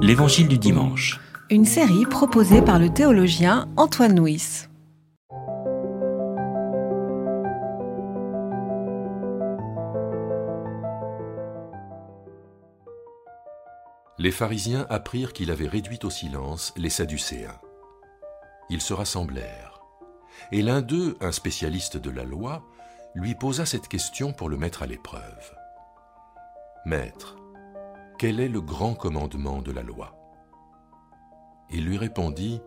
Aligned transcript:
L'Évangile 0.00 0.48
du 0.48 0.58
dimanche. 0.58 1.20
Une 1.50 1.64
série 1.64 2.06
proposée 2.06 2.62
par 2.62 2.78
le 2.78 2.88
théologien 2.88 3.68
Antoine 3.76 4.18
Nuis. 4.18 4.66
Les 14.18 14.30
pharisiens 14.30 14.86
apprirent 14.90 15.32
qu'il 15.32 15.50
avait 15.50 15.68
réduit 15.68 16.00
au 16.02 16.10
silence 16.10 16.72
les 16.76 16.90
Sadducéens. 16.90 17.60
Ils 18.70 18.82
se 18.82 18.92
rassemblèrent, 18.92 19.80
et 20.52 20.62
l'un 20.62 20.82
d'eux, 20.82 21.16
un 21.20 21.32
spécialiste 21.32 21.96
de 21.96 22.10
la 22.10 22.24
loi, 22.24 22.62
lui 23.14 23.34
posa 23.34 23.66
cette 23.66 23.88
question 23.88 24.32
pour 24.32 24.48
le 24.48 24.56
mettre 24.56 24.82
à 24.82 24.86
l'épreuve. 24.86 25.54
Maître, 26.84 27.37
quel 28.18 28.40
est 28.40 28.48
le 28.48 28.60
grand 28.60 28.94
commandement 28.94 29.62
de 29.62 29.70
la 29.70 29.82
loi? 29.82 30.12
Il 31.70 31.84
lui 31.86 31.96
répondit, 31.96 32.60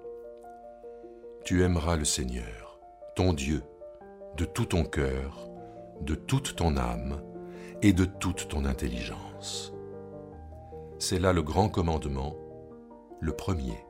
Tu 1.44 1.64
aimeras 1.64 1.98
le 1.98 2.06
Seigneur, 2.06 2.80
ton 3.18 3.34
Dieu, 3.34 3.62
de 4.38 4.46
tout 4.46 4.64
ton 4.64 4.86
cœur, 4.86 5.50
de 6.00 6.16
toute 6.16 6.56
ton 6.56 6.78
âme 6.78 7.22
et 7.82 7.92
de 7.92 8.06
toute 8.06 8.48
ton 8.48 8.64
intelligence. 8.64 9.74
C'est 11.00 11.20
là 11.20 11.34
le 11.34 11.44
grand 11.44 11.68
commandement, 11.68 12.38
le 13.20 13.34
premier. 13.34 13.86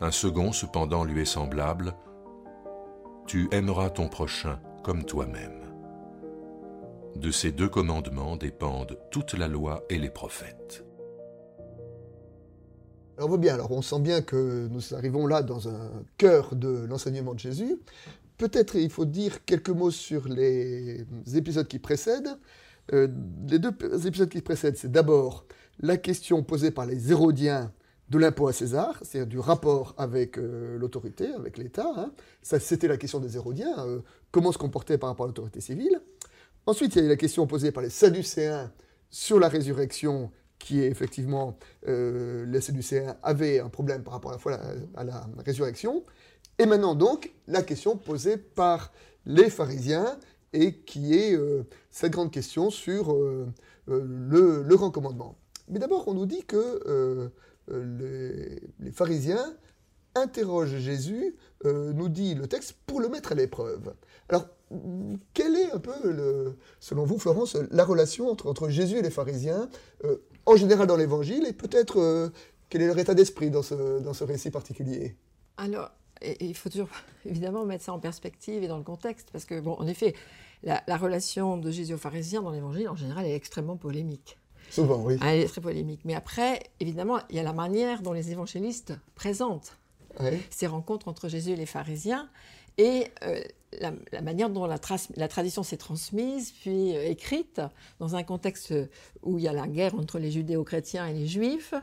Un 0.00 0.10
second, 0.10 0.50
cependant, 0.50 1.04
lui 1.04 1.22
est 1.22 1.24
semblable, 1.24 1.94
Tu 3.28 3.48
aimeras 3.52 3.90
ton 3.90 4.08
prochain 4.08 4.58
comme 4.82 5.04
toi-même. 5.04 5.59
De 7.16 7.30
ces 7.30 7.52
deux 7.52 7.68
commandements 7.68 8.36
dépendent 8.36 8.98
toute 9.10 9.34
la 9.34 9.48
loi 9.48 9.84
et 9.90 9.98
les 9.98 10.10
prophètes. 10.10 10.84
Alors 13.18 13.32
on 13.32 13.38
bien, 13.38 13.54
alors 13.54 13.70
on 13.72 13.82
sent 13.82 14.00
bien 14.00 14.22
que 14.22 14.68
nous 14.70 14.94
arrivons 14.94 15.26
là 15.26 15.42
dans 15.42 15.68
un 15.68 15.90
cœur 16.16 16.54
de 16.56 16.86
l'enseignement 16.88 17.34
de 17.34 17.38
Jésus. 17.38 17.76
Peut-être 18.38 18.76
il 18.76 18.90
faut 18.90 19.04
dire 19.04 19.44
quelques 19.44 19.68
mots 19.70 19.90
sur 19.90 20.26
les 20.28 21.04
épisodes 21.34 21.68
qui 21.68 21.78
précèdent. 21.78 22.38
Euh, 22.94 23.08
les 23.48 23.58
deux 23.58 23.72
épisodes 24.06 24.30
qui 24.30 24.40
précèdent, 24.40 24.76
c'est 24.76 24.90
d'abord 24.90 25.44
la 25.80 25.98
question 25.98 26.42
posée 26.42 26.70
par 26.70 26.86
les 26.86 27.10
Hérodiens 27.12 27.72
de 28.08 28.18
l'impôt 28.18 28.48
à 28.48 28.52
César, 28.52 28.98
c'est-à-dire 29.02 29.28
du 29.28 29.38
rapport 29.38 29.94
avec 29.96 30.36
euh, 30.38 30.76
l'autorité, 30.78 31.28
avec 31.32 31.58
l'État. 31.58 31.92
Hein. 31.96 32.12
Ça, 32.42 32.58
c'était 32.58 32.88
la 32.88 32.96
question 32.96 33.20
des 33.20 33.36
Hérodiens, 33.36 33.86
euh, 33.86 34.00
comment 34.32 34.50
se 34.50 34.58
comporter 34.58 34.98
par 34.98 35.10
rapport 35.10 35.24
à 35.24 35.28
l'autorité 35.28 35.60
civile. 35.60 36.00
Ensuite, 36.66 36.96
il 36.96 37.02
y 37.02 37.06
a 37.06 37.08
la 37.08 37.16
question 37.16 37.46
posée 37.46 37.72
par 37.72 37.82
les 37.82 37.90
Sadducéens 37.90 38.72
sur 39.10 39.40
la 39.40 39.48
résurrection, 39.48 40.30
qui 40.58 40.80
est 40.80 40.88
effectivement, 40.88 41.58
euh, 41.88 42.44
les 42.46 42.60
Sadducéens 42.60 43.16
avaient 43.22 43.60
un 43.60 43.68
problème 43.68 44.02
par 44.02 44.14
rapport 44.14 44.32
à 44.32 45.04
la, 45.04 45.26
résurrection. 45.44 46.04
Et 46.58 46.66
maintenant, 46.66 46.94
donc, 46.94 47.32
la 47.48 47.62
question 47.62 47.96
posée 47.96 48.36
par 48.36 48.92
les 49.26 49.50
pharisiens, 49.50 50.18
et 50.52 50.74
qui 50.74 51.14
est 51.14 51.38
cette 51.90 52.10
grande 52.10 52.32
question 52.32 52.70
sur 52.70 53.14
le, 53.14 53.52
le, 53.86 54.76
grand 54.76 54.90
commandement. 54.90 55.38
Mais 55.68 55.78
d'abord, 55.78 56.08
on 56.08 56.14
nous 56.14 56.26
dit 56.26 56.42
que 56.42 57.30
euh, 57.70 58.60
les, 58.80 58.90
pharisiens 58.92 59.54
interrogent 60.14 60.76
Jésus, 60.78 61.36
euh, 61.64 61.92
nous 61.92 62.08
dit 62.08 62.34
le 62.34 62.48
texte, 62.48 62.76
pour 62.86 63.00
le 63.00 63.08
mettre 63.08 63.32
à 63.32 63.34
l'épreuve. 63.34 63.94
Quelle 65.34 65.56
est 65.56 65.72
un 65.72 65.78
peu, 65.78 66.54
selon 66.78 67.04
vous, 67.04 67.18
Florence, 67.18 67.56
la 67.70 67.84
relation 67.84 68.28
entre, 68.28 68.68
Jésus 68.68 68.98
et 68.98 69.02
les 69.02 69.10
pharisiens, 69.10 69.68
euh, 70.04 70.18
en 70.46 70.56
général 70.56 70.86
dans 70.86 70.96
l'Évangile, 70.96 71.46
et 71.46 71.52
peut-être 71.52 72.30
quel 72.68 72.82
est 72.82 72.86
leur 72.86 72.98
état 72.98 73.14
d'esprit 73.14 73.50
dans 73.50 73.62
ce, 73.62 74.24
récit 74.24 74.50
particulier? 74.50 75.16
Alors, 75.56 75.90
il 76.40 76.54
faut 76.54 76.68
toujours 76.68 76.88
évidemment 77.24 77.64
mettre 77.64 77.84
ça 77.84 77.92
en 77.92 77.98
perspective 77.98 78.62
et 78.62 78.68
dans 78.68 78.78
le 78.78 78.84
contexte, 78.84 79.30
parce 79.32 79.44
que, 79.44 79.60
bon, 79.60 79.74
en 79.74 79.86
effet, 79.86 80.14
la, 80.62 80.82
la 80.86 80.96
relation 80.96 81.56
de 81.56 81.70
Jésus 81.70 81.94
aux 81.94 81.98
pharisiens 81.98 82.42
dans 82.42 82.50
l'Évangile, 82.50 82.88
en 82.88 82.96
général, 82.96 83.26
est 83.26 83.34
extrêmement 83.34 83.76
polémique. 83.76 84.38
Souvent, 84.70 85.02
oui. 85.02 85.18
Elle 85.22 85.40
est 85.40 85.48
très 85.48 85.60
polémique. 85.60 86.02
Mais 86.04 86.14
après, 86.14 86.60
évidemment, 86.78 87.18
il 87.28 87.36
y 87.36 87.38
a 87.40 87.42
la 87.42 87.52
manière 87.52 88.02
dont 88.02 88.12
les 88.12 88.30
évangélistes 88.30 88.94
présentent 89.16 89.76
ces 90.50 90.66
rencontres 90.66 91.08
entre 91.08 91.28
Jésus 91.28 91.52
et 91.52 91.56
les 91.56 91.66
pharisiens 91.66 92.28
et 92.78 93.06
euh, 93.22 93.40
la, 93.78 94.22
manière 94.22 94.50
dont 94.50 94.66
la, 94.66 94.78
la 95.16 95.28
tradition 95.28 95.62
s'est 95.62 95.76
transmise, 95.76 96.52
puis 96.60 96.96
euh, 96.96 97.08
écrite, 97.08 97.60
dans 97.98 98.16
un 98.16 98.22
contexte 98.22 98.74
où 99.22 99.38
il 99.38 99.44
y 99.44 99.48
a 99.48 99.52
la 99.52 99.66
guerre 99.66 99.94
entre 99.94 100.18
les 100.18 100.30
judéo-chrétiens 100.30 101.06
et 101.06 101.12
les 101.12 101.26
juifs. 101.26 101.74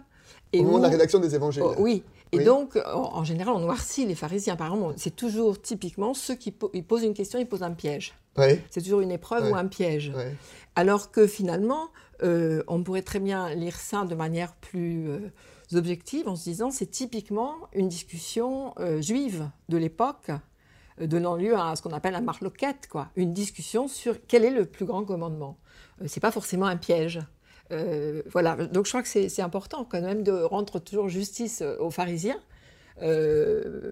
Et 0.52 0.60
Au 0.60 0.64
moment 0.64 0.78
de 0.80 0.84
la 0.84 0.90
rédaction 0.90 1.20
des 1.20 1.36
évangiles. 1.36 1.64
Oh, 1.66 1.76
oui. 1.78 2.04
Et 2.34 2.44
donc, 2.44 2.78
en, 2.86 3.24
général, 3.24 3.56
on 3.56 3.60
noircit 3.60 4.06
les 4.06 4.16
pharisiens. 4.16 4.58
Par 4.58 4.74
exemple, 4.74 4.96
c'est 4.98 5.16
toujours 5.16 5.62
typiquement 5.62 6.14
ceux 6.14 6.36
qui 6.36 6.52
posent 6.52 7.04
une 7.04 7.14
question, 7.14 7.40
ils 7.40 7.48
posent 7.48 7.64
un 7.64 7.72
piège. 7.72 8.14
C'est 8.70 8.82
toujours 8.82 9.00
une 9.00 9.12
épreuve 9.12 9.50
ou 9.50 9.56
un 9.56 9.66
piège. 9.66 10.12
Alors 10.76 11.12
que 11.12 11.26
finalement, 11.26 11.90
euh, 12.24 12.64
on 12.68 12.84
pourrait 12.84 13.02
très 13.02 13.20
bien 13.20 13.56
lire 13.56 13.78
ça 13.78 14.04
de 14.04 14.14
manière 14.14 14.54
plus 14.56 15.10
euh, 15.10 15.20
objective 15.74 16.28
en 16.28 16.36
se 16.36 16.44
disant 16.44 16.70
c'est 16.70 16.92
typiquement 16.92 17.56
une 17.74 17.88
discussion 17.88 18.74
juive 19.00 19.50
de 19.70 19.78
l'époque 19.78 20.32
donnant 21.02 21.36
lieu 21.36 21.56
à 21.58 21.76
ce 21.76 21.82
qu'on 21.82 21.92
appelle 21.92 22.16
un 22.16 22.22
marloquette, 22.22 22.88
quoi, 22.90 23.10
une 23.16 23.34
discussion 23.34 23.88
sur 23.88 24.16
quel 24.28 24.44
est 24.46 24.52
le 24.52 24.66
plus 24.66 24.86
grand 24.86 25.04
commandement. 25.04 25.58
c'est 26.06 26.20
pas 26.20 26.32
forcément 26.32 26.66
un 26.66 26.78
piège. 26.78 27.20
voilà, 28.32 28.56
donc 28.56 28.86
je 28.86 28.92
crois 28.92 29.04
que 29.04 29.08
c'est 29.08 29.42
important 29.42 29.86
quand 29.90 30.02
même 30.02 30.24
de 30.24 30.32
rendre 30.32 30.80
toujours 30.80 31.10
justice 31.10 31.64
aux 31.80 31.92
pharisiens. 31.92 32.40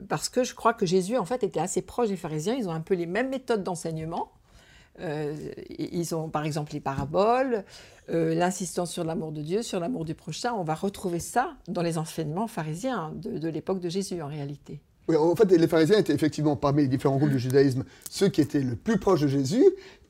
parce 0.07 0.29
que 0.29 0.43
je 0.43 0.55
crois 0.55 0.73
que 0.73 0.85
Jésus 0.85 1.17
en 1.17 1.25
fait 1.25 1.43
était 1.43 1.59
assez 1.59 1.81
proche 1.81 2.09
des 2.09 2.17
pharisiens, 2.17 2.55
ils 2.55 2.67
ont 2.67 2.73
un 2.73 2.81
peu 2.81 2.95
les 2.95 3.05
mêmes 3.05 3.29
méthodes 3.29 3.63
d'enseignement, 3.63 4.31
euh, 5.01 5.35
ils 5.77 6.16
ont 6.16 6.29
par 6.29 6.45
exemple 6.45 6.73
les 6.73 6.79
paraboles, 6.79 7.66
euh, 8.09 8.33
l'insistance 8.33 8.91
sur 8.91 9.03
l'amour 9.03 9.31
de 9.31 9.41
Dieu, 9.41 9.61
sur 9.61 9.79
l'amour 9.79 10.05
du 10.05 10.16
prochain. 10.16 10.53
On 10.53 10.63
va 10.63 10.75
retrouver 10.75 11.19
ça 11.19 11.55
dans 11.67 11.81
les 11.81 11.97
enseignements 11.97 12.47
pharisiens 12.47 13.11
de, 13.16 13.49
l'époque 13.49 13.79
de 13.79 13.89
Jésus 13.89 14.22
en 14.22 14.27
réalité. 14.27 14.81
Oui, 15.07 15.16
en 15.16 15.35
fait, 15.35 15.51
les 15.51 15.67
pharisiens 15.67 15.97
étaient 15.97 16.13
effectivement 16.13 16.55
parmi 16.55 16.83
les 16.83 16.88
différents 16.88 17.17
groupes 17.17 17.31
du 17.31 17.39
judaïsme 17.39 17.83
ceux 18.09 18.27
qui 18.29 18.41
étaient 18.41 18.61
le 18.61 18.75
plus 18.75 18.97
proches 18.97 19.21
de 19.21 19.27
Jésus. 19.27 19.63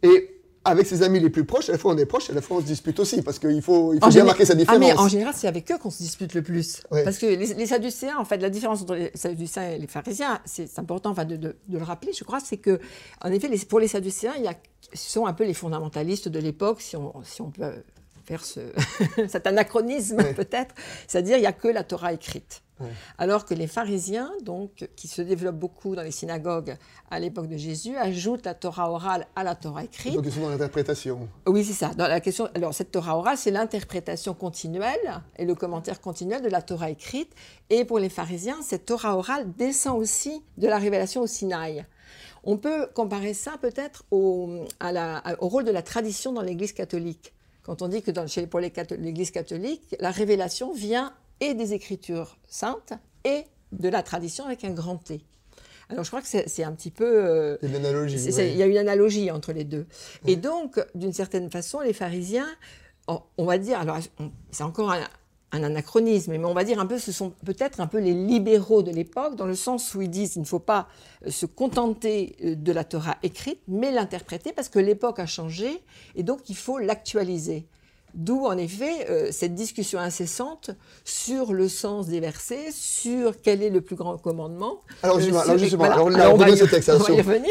Et 0.04 0.36
avec 0.66 0.88
ses 0.88 1.04
amis 1.04 1.20
les 1.20 1.30
plus 1.30 1.46
proches, 1.46 1.70
à 1.70 1.74
la 1.74 1.78
fois 1.78 1.94
on 1.94 1.98
est 1.98 2.06
proches, 2.06 2.30
à 2.32 2.34
la 2.34 2.42
fois 2.42 2.58
on 2.58 2.62
se 2.62 2.66
dispute 2.66 3.00
aussi, 3.00 3.22
parce 3.22 3.38
qu'il 3.38 3.62
faut, 3.62 3.94
il 3.94 4.00
faut 4.00 4.10
bien 4.10 4.24
marquer 4.24 4.46
sa 4.46 4.56
différence. 4.56 4.82
Ah, 4.84 4.94
mais 4.94 5.00
en 5.00 5.08
général, 5.08 5.34
c'est 5.36 5.48
avec 5.48 5.72
eux 5.72 5.78
qu'on 5.78 5.92
se 5.92 6.00
dispute 6.00 6.34
le 6.34 6.42
plus. 6.42 6.82
Parce 6.90 7.20
que 7.20 7.28
les, 7.28 7.66
Sadducéens, 7.68 8.18
en 8.18 8.26
fait, 8.26 8.38
la 8.38 8.50
différence 8.50 8.82
entre 8.82 8.96
les 8.96 9.12
Sadducéens 9.14 9.70
et 9.72 9.78
les 9.78 9.88
pharisiens, 9.88 10.40
c'est 10.44 10.80
important 10.80 11.12
enfin, 11.12 11.26
de, 11.26 11.38
de, 11.38 11.56
le 11.70 11.84
rappeler, 11.84 12.14
je 12.14 12.24
crois, 12.24 12.40
c'est 12.40 12.58
que, 12.58 12.80
en 13.22 13.32
effet, 13.32 13.50
pour 13.70 13.80
les 13.80 13.88
Sadducéens, 13.88 14.34
il 14.38 14.44
y 14.44 14.48
a, 14.48 14.56
ce 14.94 15.12
sont 15.12 15.28
un 15.28 15.34
peu 15.34 15.46
les 15.46 15.54
fondamentalistes 15.54 16.30
de 16.30 16.40
l'époque, 16.40 16.82
si 16.82 16.96
on, 16.98 17.14
si 17.24 17.42
on 17.42 17.52
peut 17.52 17.64
faire 18.26 18.44
ce, 18.44 18.60
cet 19.28 19.46
anachronisme 19.46 20.24
peut-être, 20.36 20.74
c'est-à-dire 21.08 21.38
il 21.38 21.42
n'y 21.42 21.48
a 21.48 21.54
que 21.54 21.68
la 21.68 21.84
Torah 21.84 22.12
écrite. 22.12 22.64
Alors 23.18 23.46
que 23.46 23.54
les 23.54 23.68
pharisiens, 23.68 24.32
donc, 24.44 24.90
qui 24.96 25.08
se 25.08 25.22
développent 25.22 25.58
beaucoup 25.58 25.96
dans 25.96 26.02
les 26.02 26.12
synagogues 26.12 26.76
à 27.10 27.20
l'époque 27.20 27.48
de 27.48 27.58
Jésus, 27.58 27.96
ajoutent 27.96 28.46
la 28.46 28.54
Torah 28.54 28.92
orale 28.92 29.28
à 29.36 29.44
la 29.44 29.56
Torah 29.56 29.84
écrite. 29.84 30.14
Donc 30.14 30.26
ils 30.26 30.32
sont 30.32 30.42
dans 30.42 30.50
l'interprétation. 30.50 31.28
Oui, 31.48 31.64
c'est 31.64 31.74
ça. 31.74 31.94
Dans 31.94 32.08
la 32.08 32.20
question, 32.20 32.50
alors 32.54 32.74
cette 32.74 32.92
Torah 32.92 33.18
orale, 33.18 33.38
c'est 33.38 33.52
l'interprétation 33.52 34.34
continuelle 34.34 35.22
et 35.38 35.46
le 35.46 35.56
commentaire 35.56 36.02
continuel 36.02 36.42
de 36.42 36.50
la 36.50 36.62
Torah 36.62 36.90
écrite. 36.90 37.34
Et 37.70 37.86
pour 37.86 38.00
les 38.00 38.10
pharisiens, 38.10 38.62
cette 38.62 38.86
Torah 38.86 39.18
orale 39.18 39.52
descend 39.54 39.98
aussi 39.98 40.44
de 40.58 40.68
la 40.68 40.78
révélation 40.78 41.22
au 41.22 41.28
Sinaï. 41.28 41.86
On 42.44 42.58
peut 42.58 42.88
comparer 42.94 43.34
ça 43.34 43.54
peut-être 43.60 44.04
au, 44.12 44.66
au 45.40 45.48
rôle 45.48 45.64
de 45.64 45.72
la 45.72 45.82
tradition 45.82 46.32
dans 46.32 46.44
l'Église 46.44 46.74
catholique. 46.74 47.34
Quand 47.64 47.82
on 47.82 47.88
dit 47.88 48.04
que 48.04 48.12
dans, 48.12 48.28
chez, 48.28 48.46
pour 48.46 48.60
l'Église 48.60 49.32
catholique, 49.32 49.96
la 50.00 50.12
révélation 50.12 50.72
vient 50.72 51.14
et 51.40 51.54
des 51.54 51.74
Écritures 51.74 52.38
saintes 52.48 52.94
et 53.24 53.44
de 53.72 53.90
la 53.90 54.04
tradition 54.04 54.46
avec 54.46 54.64
un 54.64 54.72
grand 54.72 54.98
T. 54.98 55.22
Alors 55.90 56.04
je 56.04 56.10
crois 56.10 56.22
que 56.22 56.28
c'est 56.28 56.64
un 56.64 56.72
petit 56.72 56.92
peu... 56.92 57.06
Euh, 57.06 57.58
il 57.62 57.70
y 57.70 57.76
a 57.76 57.78
une 57.78 57.86
analogie. 57.86 58.18
Il 58.24 58.58
y 58.58 58.64
a 58.64 58.66
une 58.66 58.78
analogie 58.78 59.30
entre 59.30 59.54
les 59.54 59.64
deux. 59.64 59.86
Et 60.26 60.36
donc, 60.36 60.84
d'une 60.96 61.14
certaine 61.14 61.52
façon, 61.52 61.82
les 61.82 61.94
pharisiens, 61.94 62.48
on 63.08 63.46
va 63.46 63.58
dire, 63.58 63.80
alors 63.80 64.00
c'est 64.50 64.64
encore 64.64 64.92
un, 64.92 65.04
un, 65.52 65.64
anachronisme, 65.64 66.32
mais 66.32 66.44
on 66.44 66.56
va 66.56 66.64
dire 66.64 66.80
un 66.80 66.88
peu, 66.88 66.98
ce 66.98 67.12
sont 67.12 67.32
peut-être 67.46 67.80
un 67.80 67.88
peu 67.88 68.00
les 68.00 68.14
libéraux 68.14 68.82
de 68.82 68.90
l'époque, 68.90 69.36
dans 69.36 69.46
le 69.46 69.56
sens 69.56 69.94
où 69.94 70.02
ils 70.02 70.10
disent 70.10 70.34
qu'il 70.34 70.42
ne 70.42 70.48
faut 70.48 70.58
pas 70.60 70.88
euh, 71.26 71.30
se 71.30 71.46
contenter 71.46 72.36
euh, 72.44 72.56
de 72.56 72.72
la 72.72 72.84
Torah 72.84 73.18
écrite, 73.22 73.60
mais 73.68 73.92
l'interpréter, 73.92 74.54
parce 74.54 74.70
que 74.70 74.80
l'époque 74.80 75.20
a 75.20 75.28
changé, 75.28 75.84
et 76.16 76.24
donc 76.24 76.50
il 76.50 76.56
faut 76.56 76.80
l'actualiser 76.80 77.68
D'où, 78.16 78.46
en 78.46 78.58
effet, 78.58 79.08
euh, 79.10 79.28
cette 79.32 79.56
discussion 79.56 80.00
incessante 80.00 80.72
sur 81.04 81.52
le 81.52 81.68
sens 81.68 82.08
des 82.08 82.22
versets, 82.22 82.70
sur 82.72 83.42
quel 83.42 83.62
est 83.62 83.70
le 83.70 83.82
plus 83.82 83.98
grand 83.98 84.18
commandement. 84.18 84.80
Alors, 85.04 85.20
justement, 85.20 85.42
alors, 85.42 85.58
justement, 85.58 85.84
alors 85.84 86.10
là, 86.10 86.34
on, 86.34 86.38
va 86.38 86.56
ce 86.56 86.64
texte, 86.64 86.88
hein, 86.88 86.98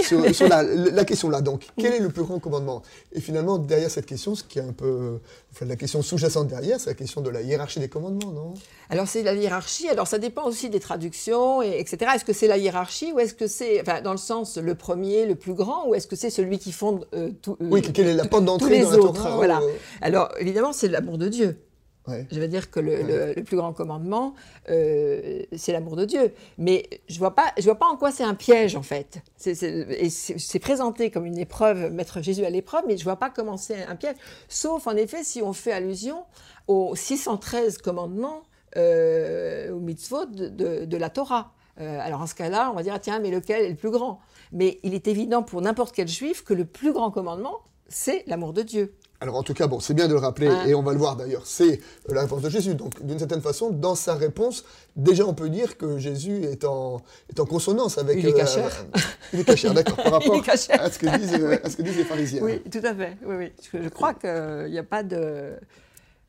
sur, 0.03 0.35
sur, 0.35 0.49
la, 0.49 0.63
la, 0.91 1.05
question 1.05 1.29
là. 1.29 1.43
Donc, 1.43 1.67
quel 1.77 1.93
est 1.93 1.99
le 2.01 2.09
plus 2.09 2.23
grand 2.23 2.39
commandement? 2.39 2.81
Et 3.13 3.21
finalement, 3.21 3.59
derrière 3.59 3.91
cette 3.91 4.07
question, 4.07 4.35
ce 4.35 4.43
qui 4.43 4.59
est 4.59 4.63
un 4.63 4.73
peu. 4.73 5.19
Enfin, 5.53 5.67
la 5.67 5.77
question 5.77 6.01
sous-jacente 6.01 6.49
derrière, 6.49 6.81
c'est 6.81 6.91
la 6.91 6.95
question 6.95 7.21
de 7.21 7.29
la 7.29 7.43
hiérarchie 7.43 7.79
des 7.79 7.89
commandements, 7.89 8.33
non? 8.33 8.55
Alors, 8.89 9.07
c'est 9.07 9.23
la 9.23 9.35
hiérarchie. 9.35 9.89
Alors, 9.91 10.07
ça 10.07 10.19
dépend 10.19 10.45
aussi 10.45 10.71
des 10.71 10.81
traductions, 10.81 11.61
et, 11.61 11.79
etc. 11.79 12.13
Est-ce 12.15 12.25
que 12.25 12.33
c'est 12.33 12.49
la 12.49 12.57
hiérarchie 12.57 13.13
ou 13.13 13.21
est-ce 13.21 13.35
que 13.35 13.47
c'est. 13.47 13.83
Enfin, 13.83 14.01
dans 14.01 14.13
le 14.13 14.19
sens 14.19 14.57
le 14.57 14.75
premier, 14.75 15.27
le 15.27 15.35
plus 15.35 15.55
grand, 15.55 15.87
ou 15.89 15.95
est-ce 15.95 16.07
que 16.07 16.17
c'est 16.17 16.31
celui 16.31 16.59
qui 16.59 16.73
fonde 16.73 17.07
euh, 17.15 17.31
tout. 17.43 17.59
oui, 17.61 17.83
quelle 17.83 18.09
est 18.09 18.15
la 18.15 18.25
porte 18.25 18.47
d'entrée 18.47 18.81
dans 18.81 18.93
autres 18.95 19.29
Voilà. 19.35 19.61
Alors, 20.01 20.31
évidemment, 20.55 20.73
c'est 20.73 20.89
l'amour 20.89 21.19
de 21.19 21.29
Dieu. 21.29 21.59
Je 22.07 22.39
veux 22.39 22.49
dire 22.49 22.71
que 22.71 22.81
le, 22.81 23.43
plus 23.43 23.57
grand 23.57 23.73
commandement, 23.73 24.35
euh, 24.69 25.43
c'est 25.57 25.73
l'amour 25.73 25.97
de 25.97 26.05
Dieu. 26.05 26.35
Mais 26.59 26.89
je 27.09 27.19
vois 27.19 27.35
pas, 27.35 27.53
je 27.57 27.65
vois 27.65 27.79
pas 27.79 27.87
en 27.87 27.97
quoi 27.97 28.13
c'est 28.13 28.25
un 28.25 28.35
piège 28.35 28.77
en 28.77 28.83
fait. 28.83 29.23
C'est 29.37 30.59
présenté 30.59 31.11
comme 31.11 31.25
une 31.25 31.39
épreuve, 31.39 31.91
mettre 31.93 32.21
Jésus 32.21 32.45
à 32.45 32.51
l'épreuve, 32.51 32.85
mais 32.87 32.99
je 32.99 33.05
vois 33.05 33.17
pas 33.17 33.31
comment 33.31 33.57
c'est 33.57 33.85
un 33.85 33.97
piège. 33.97 34.17
Sauf 34.49 34.87
en 34.87 34.97
effet 34.97 35.25
si 35.25 35.41
on 35.41 35.55
fait 35.55 35.73
allusion 35.73 36.25
aux 36.69 36.95
613 36.95 37.79
commandements, 37.79 38.43
euh, 38.77 39.73
aux 39.73 39.81
mitzvot 39.81 40.27
de, 40.27 40.85
de, 40.85 40.97
la 40.97 41.09
Torah. 41.09 41.53
Euh, 41.81 41.99
alors 42.01 42.21
en 42.21 42.27
ce 42.27 42.35
cas-là, 42.35 42.71
on 42.71 42.75
va 42.75 42.83
dire 42.83 42.93
ah, 42.95 43.01
tiens, 43.01 43.19
mais 43.19 43.31
lequel 43.31 43.65
est 43.65 43.71
le 43.71 43.77
plus 43.77 43.91
grand? 43.91 44.21
Mais 44.53 44.79
il 44.83 44.93
est 44.93 45.09
évident 45.09 45.43
pour 45.43 45.63
n'importe 45.63 45.95
quel 45.95 46.09
juif 46.09 46.45
que 46.45 46.53
le 46.53 46.67
plus 46.67 46.93
grand 46.93 47.11
commandement, 47.11 47.63
c'est 47.89 48.25
l'amour 48.27 48.53
de 48.53 48.63
Dieu. 48.63 48.95
Alors 49.25 49.37
en 49.37 49.43
tout 49.43 49.55
cas, 49.55 49.67
bon, 49.67 49.81
c'est 49.81 49.95
bien 49.95 50.07
de 50.07 50.13
le 50.13 50.19
rappeler, 50.19 50.51
et 50.67 50.75
on 50.75 50.83
va 50.83 50.93
le 50.93 50.99
voir 50.99 51.17
d'ailleurs, 51.17 51.47
c'est 51.47 51.81
la 52.11 52.21
réponse 52.21 52.43
de 52.43 52.51
Jésus. 52.51 52.75
Donc 52.75 53.03
d'une 53.03 53.19
certaine 53.19 53.41
façon, 53.41 53.71
dans 53.71 53.95
sa 53.95 54.13
réponse, 54.17 54.67
déjà 54.97 55.25
on 55.25 55.33
peut 55.33 55.49
dire 55.49 55.79
que 55.79 55.97
Jésus 55.97 56.45
est 56.45 56.67
en, 56.67 57.01
est 57.31 57.41
en 57.41 57.47
consonance 57.47 57.97
avec... 57.97 58.19
Il 58.19 58.27
est 58.27 58.35
cachère. 58.35 58.85
Euh, 58.95 59.01
il 59.33 59.41
est 59.41 59.45
cachère, 59.45 59.73
d'accord, 59.73 59.97
par 59.97 60.13
rapport 60.13 60.35
à 60.47 60.57
ce, 60.59 60.99
que 60.99 61.17
disent, 61.17 61.43
à 61.65 61.71
ce 61.71 61.77
que 61.79 61.83
disent 61.83 61.97
les 61.97 62.05
pharisiens. 62.05 62.43
Oui, 62.43 62.61
tout 62.71 62.83
à 62.85 62.95
fait, 62.95 63.17
oui, 63.25 63.37
oui. 63.39 63.53
Je, 63.73 63.89
crois 63.89 64.13
qu'il 64.13 64.71
n'y 64.71 64.79
a 64.79 64.85
pas 64.85 65.03
de... 65.03 65.55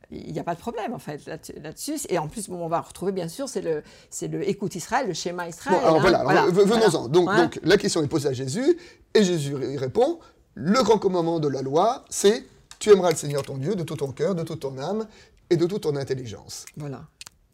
Il 0.09 0.31
n'y 0.31 0.39
a 0.39 0.43
pas 0.43 0.55
de 0.55 0.59
problème 0.59 0.93
en 0.93 0.99
fait 0.99 1.19
là-dessus. 1.25 1.97
Et 2.07 2.17
en 2.17 2.27
plus, 2.27 2.47
bon, 2.47 2.63
on 2.63 2.69
va 2.69 2.79
retrouver 2.79 3.11
bien 3.11 3.27
sûr, 3.27 3.49
c'est 3.49 3.61
le, 3.61 3.83
c'est 4.09 4.27
le 4.27 4.47
écoute 4.47 4.75
Israël, 4.75 5.07
le 5.07 5.13
schéma 5.13 5.49
Israël. 5.49 5.79
Bon, 5.81 5.85
alors 5.85 6.05
hein. 6.05 6.23
voilà, 6.23 6.45
venons-en. 6.45 7.07
Donc, 7.09 7.35
donc 7.35 7.59
la 7.63 7.75
question 7.75 8.03
est 8.03 8.07
posée 8.07 8.29
à 8.29 8.33
Jésus 8.33 8.77
et 9.15 9.23
Jésus 9.23 9.55
répond 9.55 10.19
le 10.53 10.81
grand 10.83 10.97
commandement 10.97 11.39
de 11.39 11.49
la 11.49 11.61
loi, 11.61 12.05
c'est 12.09 12.45
tu 12.79 12.91
aimeras 12.91 13.11
le 13.11 13.15
Seigneur 13.15 13.43
ton 13.43 13.57
Dieu 13.57 13.75
de 13.75 13.83
tout 13.83 13.95
ton 13.95 14.11
cœur, 14.11 14.35
de 14.35 14.43
toute 14.43 14.59
ton 14.59 14.77
âme 14.77 15.07
et 15.49 15.57
de 15.57 15.65
toute 15.65 15.83
ton 15.83 15.95
intelligence. 15.95 16.65
Voilà. 16.75 17.05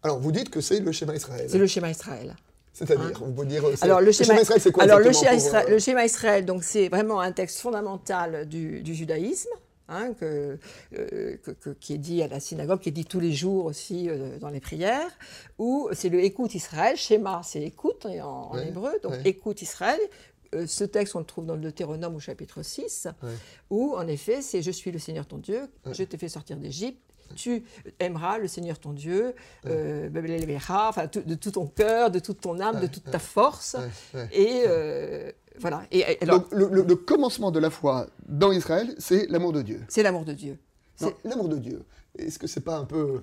Alors, 0.04 0.20
vous 0.20 0.32
dites 0.32 0.50
que 0.50 0.62
c'est 0.62 0.80
le 0.80 0.92
schéma 0.92 1.16
Israël. 1.16 1.48
C'est 1.50 1.58
le 1.58 1.68
schéma 1.68 1.92
Israël. 1.92 2.36
C'est-à-dire, 2.74 3.18
hein 3.18 3.22
on 3.22 3.32
peut 3.32 3.46
dire. 3.46 3.64
Alors, 3.82 4.02
le 4.02 4.12
schéma, 4.12 4.42
Israël, 4.42 4.62
c'est 4.62 4.72
quoi 4.72 4.84
Alors, 4.84 5.00
le 5.00 5.12
schéma, 5.12 5.34
Israël, 5.34 5.68
le 5.70 5.80
schéma 5.80 6.06
Israël, 6.06 6.46
donc, 6.46 6.64
c'est 6.64 6.88
vraiment 6.88 7.20
un 7.20 7.32
texte 7.32 7.60
fondamental 7.60 8.48
du, 8.48 8.82
judaïsme. 8.86 9.50
Hein, 9.94 10.14
que, 10.14 10.58
euh, 10.98 11.36
qui 11.82 11.96
est 11.96 11.98
dit 11.98 12.24
à 12.24 12.30
la 12.30 12.40
synagogue, 12.40 12.80
qui 12.80 12.88
est 12.88 12.94
dit 12.94 13.04
tous 13.04 13.20
les 13.20 13.34
jours 13.34 13.66
aussi 13.66 14.08
euh, 14.08 14.38
dans 14.40 14.48
les 14.48 14.62
prières, 14.62 15.10
où 15.60 15.90
c'est 15.92 16.08
le 16.08 16.24
écoute 16.24 16.56
Israël, 16.56 16.96
schéma 16.96 17.42
c'est 17.44 17.62
écoute 17.62 18.06
en, 18.06 18.58
hébreu, 18.58 18.94
donc 19.04 19.16
écoute 19.26 19.62
Israël, 19.62 20.00
euh, 20.54 20.68
ce 20.68 20.84
texte, 20.84 21.16
on 21.16 21.20
le 21.20 21.26
trouve 21.26 21.46
dans 21.46 21.56
le 21.56 21.62
Deutéronome 21.62 22.16
au 22.16 22.20
chapitre 22.20 22.62
6, 22.62 23.08
où 23.70 23.96
en 23.96 24.08
effet, 24.08 24.42
c'est 24.42 24.62
Je 24.62 24.72
suis 24.72 24.92
le 24.92 25.00
Seigneur 25.00 25.26
ton 25.26 25.38
Dieu, 25.38 25.70
je 25.92 26.04
t'ai 26.04 26.18
fait 26.18 26.30
sortir 26.30 26.58
d'Égypte, 26.58 27.02
tu 27.36 27.64
aimeras 28.00 28.38
le 28.38 28.48
Seigneur 28.48 28.80
ton 28.80 28.94
Dieu, 28.94 29.34
euh, 29.66 30.10
enfin, 30.70 31.08
de 31.14 31.36
tout 31.36 31.52
ton 31.52 31.68
cœur, 31.68 32.12
de 32.12 32.20
toute 32.20 32.42
ton 32.42 32.60
âme, 32.60 32.80
de 32.80 32.88
toute 32.88 33.10
ta 33.10 33.20
force. 33.20 33.78
Et 34.32 34.64
euh, 34.68 35.32
voilà. 35.60 35.84
Et, 35.92 36.22
alors, 36.22 36.46
le, 36.52 36.96
commencement 36.96 37.52
de 37.52 37.60
la 37.60 37.70
foi 37.70 38.08
dans 38.28 38.52
Israël, 38.52 38.94
c'est 38.98 39.28
l'amour 39.30 39.54
de 39.54 39.62
Dieu. 39.62 39.82
C'est 39.88 40.04
l'amour 40.04 40.26
de 40.26 40.34
Dieu. 40.34 40.58
L'amour 41.24 41.50
de 41.50 41.58
Dieu. 41.58 41.84
Est-ce 42.18 42.38
que 42.38 42.48
c'est 42.48 42.62
pas 42.62 42.78
un 42.78 42.86
peu 42.86 43.22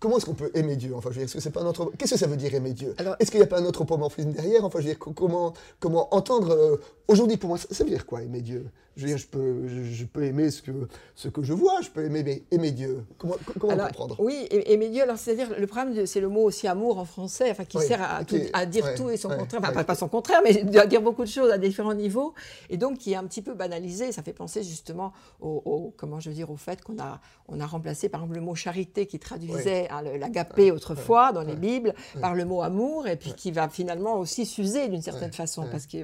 comment 0.00 0.16
est-ce 0.16 0.26
qu'on 0.26 0.34
peut 0.34 0.50
aimer 0.54 0.76
Dieu 0.76 0.94
Enfin, 0.94 1.10
je 1.10 1.14
veux 1.14 1.20
dire, 1.20 1.24
est-ce 1.24 1.34
que 1.34 1.40
c'est 1.40 1.50
pas 1.50 1.62
un 1.62 1.66
autre... 1.66 1.92
Qu'est-ce 1.98 2.12
que 2.12 2.18
ça 2.18 2.26
veut 2.26 2.36
dire 2.36 2.54
aimer 2.54 2.72
Dieu? 2.72 2.94
Est-ce 3.18 3.30
qu'il 3.30 3.40
n'y 3.40 3.44
a 3.44 3.48
pas 3.48 3.60
un 3.60 3.66
anthropomorphisme 3.66 4.32
derrière? 4.32 4.64
Enfin, 4.64 4.80
je 4.80 4.86
veux 4.86 4.94
dire, 4.94 4.98
comment, 4.98 5.54
comment 5.80 6.14
entendre 6.14 6.50
euh, 6.52 6.76
aujourd'hui 7.08 7.36
pour 7.36 7.48
moi, 7.48 7.58
ça, 7.58 7.84
veut 7.84 7.90
dire 7.90 8.06
quoi 8.06 8.22
aimer 8.22 8.40
Dieu? 8.40 8.66
Je 8.96 9.02
veux 9.02 9.08
dire, 9.08 9.18
je 9.18 9.26
peux, 9.26 9.66
je, 9.66 10.04
peux 10.04 10.22
aimer 10.22 10.50
ce 10.52 10.62
que, 10.62 10.70
ce 11.16 11.28
que 11.28 11.42
je 11.42 11.52
vois, 11.52 11.80
je 11.80 11.90
peux 11.90 12.04
aimer, 12.04 12.44
aimer 12.52 12.70
Dieu. 12.70 13.04
Comment, 13.18 13.34
comment 13.58 13.76
comprendre 13.76 14.16
Oui, 14.20 14.46
aimer 14.50 14.88
Dieu, 14.88 15.02
alors 15.02 15.18
c'est-à-dire, 15.18 15.48
le 15.58 15.66
problème, 15.66 16.06
c'est 16.06 16.20
le 16.20 16.28
mot 16.28 16.42
aussi 16.42 16.68
amour 16.68 16.98
en 16.98 17.04
français, 17.04 17.50
enfin, 17.50 17.64
qui 17.64 17.80
sert 17.80 18.00
à, 18.00 18.20
à 18.52 18.66
dire 18.66 18.94
tout 18.94 19.10
et 19.10 19.16
son 19.16 19.30
contraire, 19.30 19.60
enfin, 19.64 19.82
pas, 19.82 19.94
son 19.96 20.08
contraire, 20.08 20.40
mais 20.44 20.78
à 20.78 20.86
dire 20.86 21.02
beaucoup 21.02 21.24
de 21.24 21.28
choses 21.28 21.50
à 21.50 21.58
différents 21.58 21.94
niveaux, 21.94 22.34
et 22.70 22.76
donc 22.76 22.98
qui 22.98 23.12
est 23.12 23.16
un 23.16 23.24
petit 23.24 23.42
peu 23.42 23.54
banalisé. 23.54 24.12
Ça 24.12 24.22
fait 24.22 24.32
penser 24.32 24.62
justement 24.62 25.12
au, 25.40 25.92
comment 25.96 26.20
je 26.20 26.28
veux 26.28 26.34
dire, 26.34 26.50
au 26.50 26.56
fait 26.56 26.80
qu'on 26.82 26.98
a, 27.00 27.20
on 27.48 27.60
a 27.60 27.66
remplacé, 27.66 28.08
par 28.08 28.20
exemple, 28.20 28.36
le 28.36 28.44
mot 28.44 28.54
charité 28.54 29.06
qui 29.06 29.18
traduisait 29.18 29.83
hein, 29.90 30.02
l'agapé 30.18 30.70
autrefois 30.70 31.32
dans 31.32 31.42
les 31.42 31.56
Bibles 31.56 31.94
par 32.20 32.34
le 32.34 32.44
mot 32.44 32.62
amour, 32.62 33.06
et 33.06 33.16
puis 33.16 33.32
qui 33.32 33.50
va 33.50 33.68
finalement 33.68 34.18
aussi 34.18 34.46
s'user 34.46 34.88
d'une 34.88 35.02
certaine 35.02 35.32
façon, 35.32 35.66
parce 35.70 35.86
que 35.86 35.98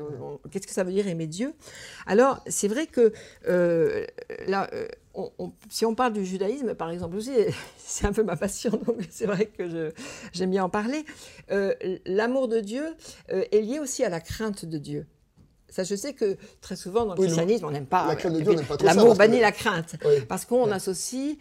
qu'est-ce 0.50 0.66
que 0.66 0.72
ça 0.72 0.84
veut 0.84 0.92
dire 0.92 1.06
aimer 1.06 1.26
Dieu? 1.26 1.54
Alors, 2.06 2.42
c'est 2.46 2.68
vrai 2.68 2.86
que 2.86 3.12
euh, 3.48 4.04
là, 4.46 4.68
euh, 4.72 4.86
si 5.68 5.84
on 5.84 5.94
parle 5.94 6.12
du 6.12 6.24
judaïsme, 6.24 6.74
par 6.74 6.90
exemple, 6.90 7.16
aussi, 7.16 7.32
c'est 7.76 8.06
un 8.06 8.12
peu 8.12 8.22
ma 8.22 8.36
passion, 8.36 8.70
donc 8.70 8.98
c'est 9.10 9.26
vrai 9.26 9.46
que 9.46 9.92
j'aime 10.32 10.50
bien 10.50 10.64
en 10.64 10.70
parler. 10.70 11.04
Euh, 11.50 11.74
l'amour 12.06 12.48
de 12.48 12.60
Dieu 12.60 12.84
est 13.28 13.60
lié 13.60 13.78
aussi 13.78 14.04
à 14.04 14.08
la 14.08 14.20
crainte 14.20 14.64
de 14.64 14.78
Dieu. 14.78 15.06
Ça, 15.70 15.84
je 15.84 15.94
sais 15.94 16.12
que 16.12 16.36
très 16.60 16.76
souvent 16.76 17.06
dans 17.06 17.14
le 17.14 17.20
christianisme, 17.20 17.64
on 17.64 17.70
n'aime 17.70 17.86
pas. 17.86 18.14
L'amour 18.82 19.16
bannit 19.16 19.40
la 19.40 19.52
crainte. 19.52 19.96
Parce 20.28 20.44
qu'on 20.44 20.70
associe, 20.70 21.36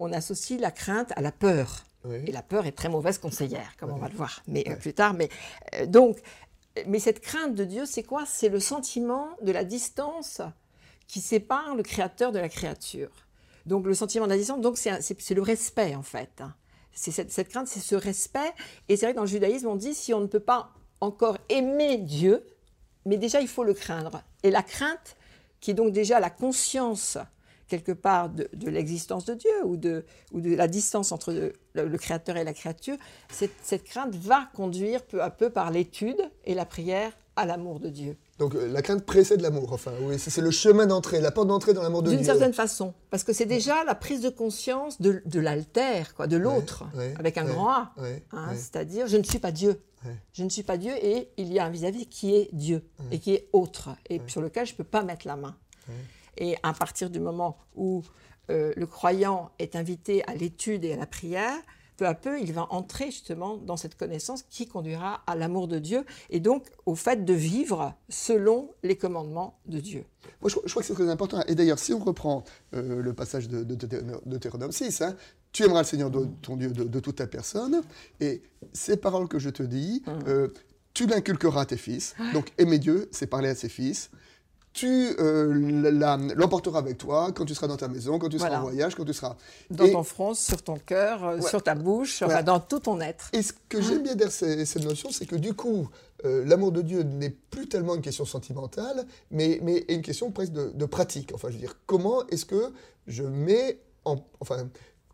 on 0.00 0.12
associe 0.12 0.60
la 0.60 0.70
crainte 0.70 1.12
à 1.16 1.20
la 1.20 1.32
peur. 1.32 1.84
Et 2.26 2.32
la 2.32 2.42
peur 2.42 2.66
est 2.66 2.72
très 2.72 2.88
mauvaise 2.88 3.18
conseillère, 3.18 3.76
comme 3.78 3.90
on 3.90 3.96
va 3.96 4.08
le 4.08 4.16
voir 4.16 4.42
mais, 4.48 4.64
plus 4.80 4.92
tard. 4.92 5.14
Mais, 5.14 5.28
donc, 5.86 6.18
mais 6.86 6.98
cette 6.98 7.20
crainte 7.20 7.54
de 7.54 7.64
Dieu, 7.64 7.84
c'est 7.86 8.02
quoi? 8.02 8.24
C'est 8.26 8.48
le 8.48 8.58
sentiment 8.60 9.28
de 9.42 9.52
la 9.52 9.64
distance 9.64 10.40
qui 11.06 11.20
sépare 11.20 11.76
le 11.76 11.82
créateur 11.82 12.32
de 12.32 12.38
la 12.38 12.48
créature. 12.48 13.10
Donc 13.66 13.86
le 13.86 13.94
sentiment 13.94 14.24
de 14.24 14.30
la 14.30 14.36
distance, 14.36 14.60
donc 14.60 14.78
c'est 14.78 15.34
le 15.34 15.42
respect 15.42 15.94
en 15.94 16.02
fait. 16.02 16.40
Hein. 16.40 16.54
C'est 16.92 17.10
cette, 17.10 17.48
crainte, 17.48 17.68
c'est 17.68 17.80
ce 17.80 17.94
respect. 17.94 18.52
Et 18.88 18.96
c'est 18.96 19.06
vrai 19.06 19.12
que 19.12 19.16
dans 19.16 19.22
le 19.22 19.28
judaïsme, 19.28 19.66
on 19.66 19.76
dit 19.76 19.94
si 19.94 20.12
on 20.12 20.20
ne 20.20 20.26
peut 20.26 20.40
pas 20.40 20.72
encore 21.00 21.38
aimer 21.48 21.98
Dieu, 21.98 22.44
mais 23.04 23.16
déjà 23.16 23.40
il 23.40 23.48
faut 23.48 23.64
le 23.64 23.74
craindre. 23.74 24.22
Et 24.42 24.50
la 24.50 24.62
crainte, 24.62 25.16
qui 25.60 25.70
est 25.70 25.74
donc 25.74 25.92
déjà 25.92 26.20
la 26.20 26.30
conscience 26.30 27.18
quelque 27.68 27.92
part 27.92 28.28
de, 28.28 28.48
l'existence 28.68 29.24
de 29.24 29.32
Dieu 29.32 29.64
ou 29.64 29.78
de, 29.78 30.04
la 30.34 30.68
distance 30.68 31.10
entre 31.10 31.32
le, 31.74 31.98
créateur 31.98 32.36
et 32.36 32.44
la 32.44 32.52
créature, 32.52 32.96
cette 33.30 33.84
crainte 33.84 34.14
va 34.14 34.50
conduire 34.54 35.02
peu 35.02 35.22
à 35.22 35.30
peu 35.30 35.48
par 35.48 35.70
l'étude 35.70 36.20
et 36.44 36.54
la 36.54 36.66
prière 36.66 37.12
à 37.36 37.46
l'amour 37.46 37.80
de 37.80 37.88
Dieu. 37.88 38.16
Donc 38.38 38.54
euh, 38.54 38.68
la 38.68 38.82
crainte 38.82 39.04
précède 39.04 39.40
l'amour, 39.40 39.72
enfin, 39.72 39.92
oui, 40.02 40.18
c'est 40.18 40.40
le 40.40 40.50
chemin 40.50 40.86
d'entrée, 40.86 41.20
la 41.20 41.30
porte 41.30 41.48
d'entrée 41.48 41.72
dans 41.72 41.82
l'amour 41.82 42.02
de 42.02 42.08
Dieu. 42.10 42.18
D'une 42.18 42.26
certaine 42.26 42.52
façon, 42.52 42.94
parce 43.10 43.24
que 43.24 43.32
c'est 43.32 43.46
déjà 43.46 43.84
la 43.84 43.94
prise 43.94 44.20
de 44.20 44.28
conscience 44.28 45.00
de, 45.00 45.22
de 45.24 45.40
l'alter, 45.40 46.14
quoi, 46.14 46.26
de 46.26 46.36
l'autre, 46.36 46.84
avec 47.18 47.38
un 47.38 47.44
grand 47.44 47.70
A. 47.70 47.94
Hein, 48.32 48.50
c'est-à-dire, 48.54 49.06
je 49.06 49.16
ne 49.16 49.22
suis 49.22 49.38
pas 49.38 49.52
Dieu. 49.52 49.80
Je 50.32 50.42
ne 50.42 50.48
suis 50.48 50.64
pas 50.64 50.76
Dieu 50.76 50.92
et 51.00 51.30
il 51.36 51.52
y 51.52 51.60
a 51.60 51.64
un 51.64 51.70
vis-à-vis 51.70 52.06
qui 52.06 52.34
est 52.34 52.48
Dieu 52.52 52.82
et 53.12 53.18
qui 53.20 53.34
est 53.34 53.48
autre 53.52 53.90
et 54.10 54.20
sur 54.26 54.40
lequel 54.40 54.66
je 54.66 54.72
ne 54.72 54.76
peux 54.78 54.84
pas 54.84 55.02
mettre 55.04 55.26
la 55.26 55.36
main. 55.36 55.56
Et 56.36 56.56
à 56.62 56.72
partir 56.72 57.10
du 57.10 57.20
moment 57.20 57.58
où 57.76 58.02
euh, 58.50 58.72
le 58.76 58.86
croyant 58.86 59.52
est 59.58 59.76
invité 59.76 60.24
à 60.26 60.34
l'étude 60.34 60.84
et 60.84 60.94
à 60.94 60.96
la 60.96 61.06
prière, 61.06 61.54
peu 62.02 62.08
à 62.08 62.14
peu, 62.14 62.40
il 62.40 62.52
va 62.52 62.66
entrer 62.70 63.06
justement 63.06 63.56
dans 63.56 63.76
cette 63.76 63.96
connaissance 63.96 64.42
qui 64.50 64.66
conduira 64.66 65.22
à 65.28 65.36
l'amour 65.36 65.68
de 65.68 65.78
Dieu 65.78 66.04
et 66.30 66.40
donc 66.40 66.66
au 66.84 66.96
fait 66.96 67.24
de 67.24 67.32
vivre 67.32 67.94
selon 68.08 68.70
les 68.82 68.96
commandements 68.96 69.60
de 69.66 69.78
Dieu. 69.78 70.04
Moi, 70.40 70.50
je, 70.50 70.56
crois 70.56 70.82
que 70.82 70.88
c'est 70.88 70.94
très 70.94 71.08
important. 71.08 71.42
Et 71.46 71.54
d'ailleurs, 71.54 71.78
si 71.78 71.92
on 71.92 72.00
reprend 72.00 72.42
euh, 72.74 73.00
le 73.00 73.12
passage 73.12 73.48
de, 73.48 73.62
Deutéronome 74.26 74.72
6, 74.72 75.02
hein, 75.02 75.14
tu 75.52 75.62
aimeras 75.62 75.82
le 75.82 75.86
Seigneur 75.86 76.10
ton 76.42 76.56
Dieu 76.56 76.72
de, 76.72 77.00
toute 77.00 77.16
ta 77.16 77.28
personne, 77.28 77.82
et 78.18 78.42
ces 78.72 78.96
paroles 78.96 79.28
que 79.28 79.38
je 79.38 79.50
te 79.50 79.62
dis, 79.62 80.02
hum. 80.08 80.18
euh, 80.26 80.48
tu 80.94 81.06
l'inculqueras 81.06 81.62
à 81.62 81.66
tes 81.66 81.76
fils. 81.76 82.16
Donc, 82.32 82.52
aimer 82.58 82.78
Dieu, 82.78 83.08
c'est 83.12 83.28
parler 83.28 83.50
à 83.50 83.54
ses 83.54 83.68
fils 83.68 84.10
tu 84.72 85.14
euh, 85.18 86.32
l'emporteras 86.34 86.78
avec 86.78 86.98
toi 86.98 87.30
quand 87.32 87.44
tu 87.44 87.54
seras 87.54 87.66
dans 87.66 87.76
ta 87.76 87.88
maison, 87.88 88.18
quand 88.18 88.28
tu 88.28 88.38
seras 88.38 88.58
en 88.58 88.62
voyage, 88.62 88.94
quand 88.94 89.04
tu 89.04 89.12
seras... 89.12 89.36
Dans 89.70 89.90
ton 89.90 90.02
front, 90.02 90.34
sur 90.34 90.62
ton 90.62 90.76
cœur, 90.76 91.24
euh, 91.24 91.40
sur 91.40 91.62
ta 91.62 91.74
bouche, 91.74 92.22
dans 92.44 92.60
tout 92.60 92.80
ton 92.80 93.00
être. 93.00 93.28
Et 93.32 93.42
ce 93.42 93.52
que 93.68 93.82
j'aime 93.82 94.02
bien 94.02 94.14
derrière 94.14 94.32
cette 94.32 94.84
notion, 94.84 95.10
c'est 95.10 95.26
que 95.26 95.36
du 95.36 95.54
coup, 95.54 95.88
euh, 96.24 96.44
l'amour 96.46 96.72
de 96.72 96.82
Dieu 96.82 97.02
n'est 97.02 97.30
plus 97.30 97.68
tellement 97.68 97.94
une 97.94 98.00
question 98.00 98.24
sentimentale, 98.24 99.06
mais, 99.30 99.58
mais 99.62 99.84
une 99.88 100.02
question 100.02 100.30
presque 100.30 100.52
de, 100.52 100.86
pratique. 100.86 101.32
Enfin, 101.34 101.48
je 101.48 101.54
veux 101.54 101.60
dire, 101.60 101.76
comment 101.86 102.26
est-ce 102.28 102.46
que 102.46 102.72
je 103.06 103.24
mets 103.24 103.78
enfin, 104.40 104.68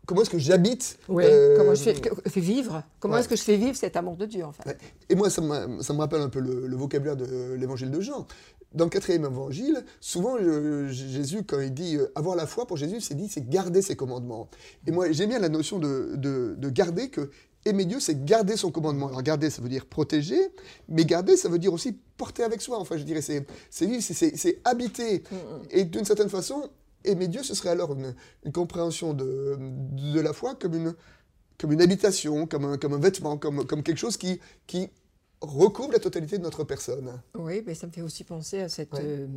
comment 0.05 0.21
est-ce 0.21 0.29
que 0.29 0.39
j'habite 0.39 0.97
oui, 1.07 1.23
comment 1.57 1.75
je 1.75 1.83
fais, 1.83 2.39
vivre 2.39 2.83
Comment 2.99 3.17
est-ce 3.17 3.29
que 3.29 3.35
je 3.35 3.43
fais 3.43 3.57
vivre 3.57 3.75
cet 3.75 3.95
amour 3.95 4.15
de 4.15 4.25
Dieu 4.25 4.43
en 4.43 4.51
fait 4.51 4.77
Et 5.09 5.15
moi, 5.15 5.29
ça, 5.29 5.41
ça, 5.81 5.93
me 5.93 5.99
rappelle 5.99 6.21
un 6.21 6.29
peu 6.29 6.39
le, 6.39 6.75
vocabulaire 6.75 7.15
de 7.15 7.53
l'évangile 7.53 7.91
de 7.91 8.01
Jean. 8.01 8.27
Dans 8.73 8.83
le 8.85 8.89
quatrième 8.91 9.25
évangile, 9.25 9.83
souvent 9.99 10.37
Jésus, 10.89 11.43
quand 11.43 11.59
il 11.59 11.73
dit 11.73 11.97
avoir 12.15 12.35
la 12.35 12.45
foi 12.45 12.67
pour 12.67 12.77
Jésus, 12.77 13.01
c'est 13.01 13.15
dit 13.15 13.27
c'est 13.27 13.49
garder 13.49 13.81
ses 13.81 13.95
commandements. 13.95 14.49
Et 14.85 14.91
moi, 14.91 15.11
j'aime 15.11 15.29
bien 15.29 15.39
la 15.39 15.49
notion 15.49 15.79
de, 15.79 16.13
de, 16.15 16.55
de 16.57 16.69
garder 16.69 17.09
que 17.09 17.31
aimer 17.65 17.85
Dieu, 17.85 17.99
c'est 17.99 18.25
garder 18.25 18.57
son 18.57 18.71
commandement. 18.71 19.07
Alors 19.07 19.21
garder, 19.21 19.49
ça 19.49 19.61
veut 19.61 19.69
dire 19.69 19.85
protéger, 19.85 20.39
mais 20.87 21.05
garder, 21.05 21.37
ça 21.37 21.49
veut 21.49 21.59
dire 21.59 21.73
aussi 21.73 21.97
porter 22.17 22.43
avec 22.43 22.61
soi. 22.61 22.79
Enfin, 22.79 22.97
je 22.97 23.03
dirais, 23.03 23.21
c'est 23.21 23.45
vivre, 23.81 24.01
c'est 24.01 24.61
habiter. 24.63 25.23
Mm, 25.31 25.35
mm. 25.35 25.61
Et 25.71 25.85
d'une 25.85 26.05
certaine 26.05 26.29
façon, 26.29 26.69
aimer 27.03 27.27
Dieu, 27.27 27.43
ce 27.43 27.53
serait 27.53 27.69
alors 27.69 27.93
une, 27.93 28.51
compréhension 28.51 29.13
de, 29.13 29.57
de, 29.59 30.19
la 30.19 30.33
foi 30.33 30.55
comme 30.55 30.75
une, 30.75 30.95
comme 31.57 31.71
une 31.71 31.81
habitation, 31.81 32.47
comme 32.47 32.65
un, 32.65 32.77
comme 32.77 32.93
un 32.93 32.99
vêtement, 32.99 33.37
comme, 33.37 33.65
comme 33.65 33.83
quelque 33.83 33.97
chose 33.97 34.17
qui, 34.17 34.39
qui 34.67 34.89
recouvre 35.41 35.93
la 35.93 35.99
totalité 35.99 36.37
de 36.37 36.43
notre 36.43 36.63
personne. 36.63 37.21
Oui, 37.35 37.63
mais 37.65 37.75
ça 37.75 37.87
me 37.87 37.91
fait 37.91 38.01
aussi 38.01 38.23
penser 38.23 38.61
à 38.61 38.69
cette... 38.69 38.93
Euh, 38.95 39.27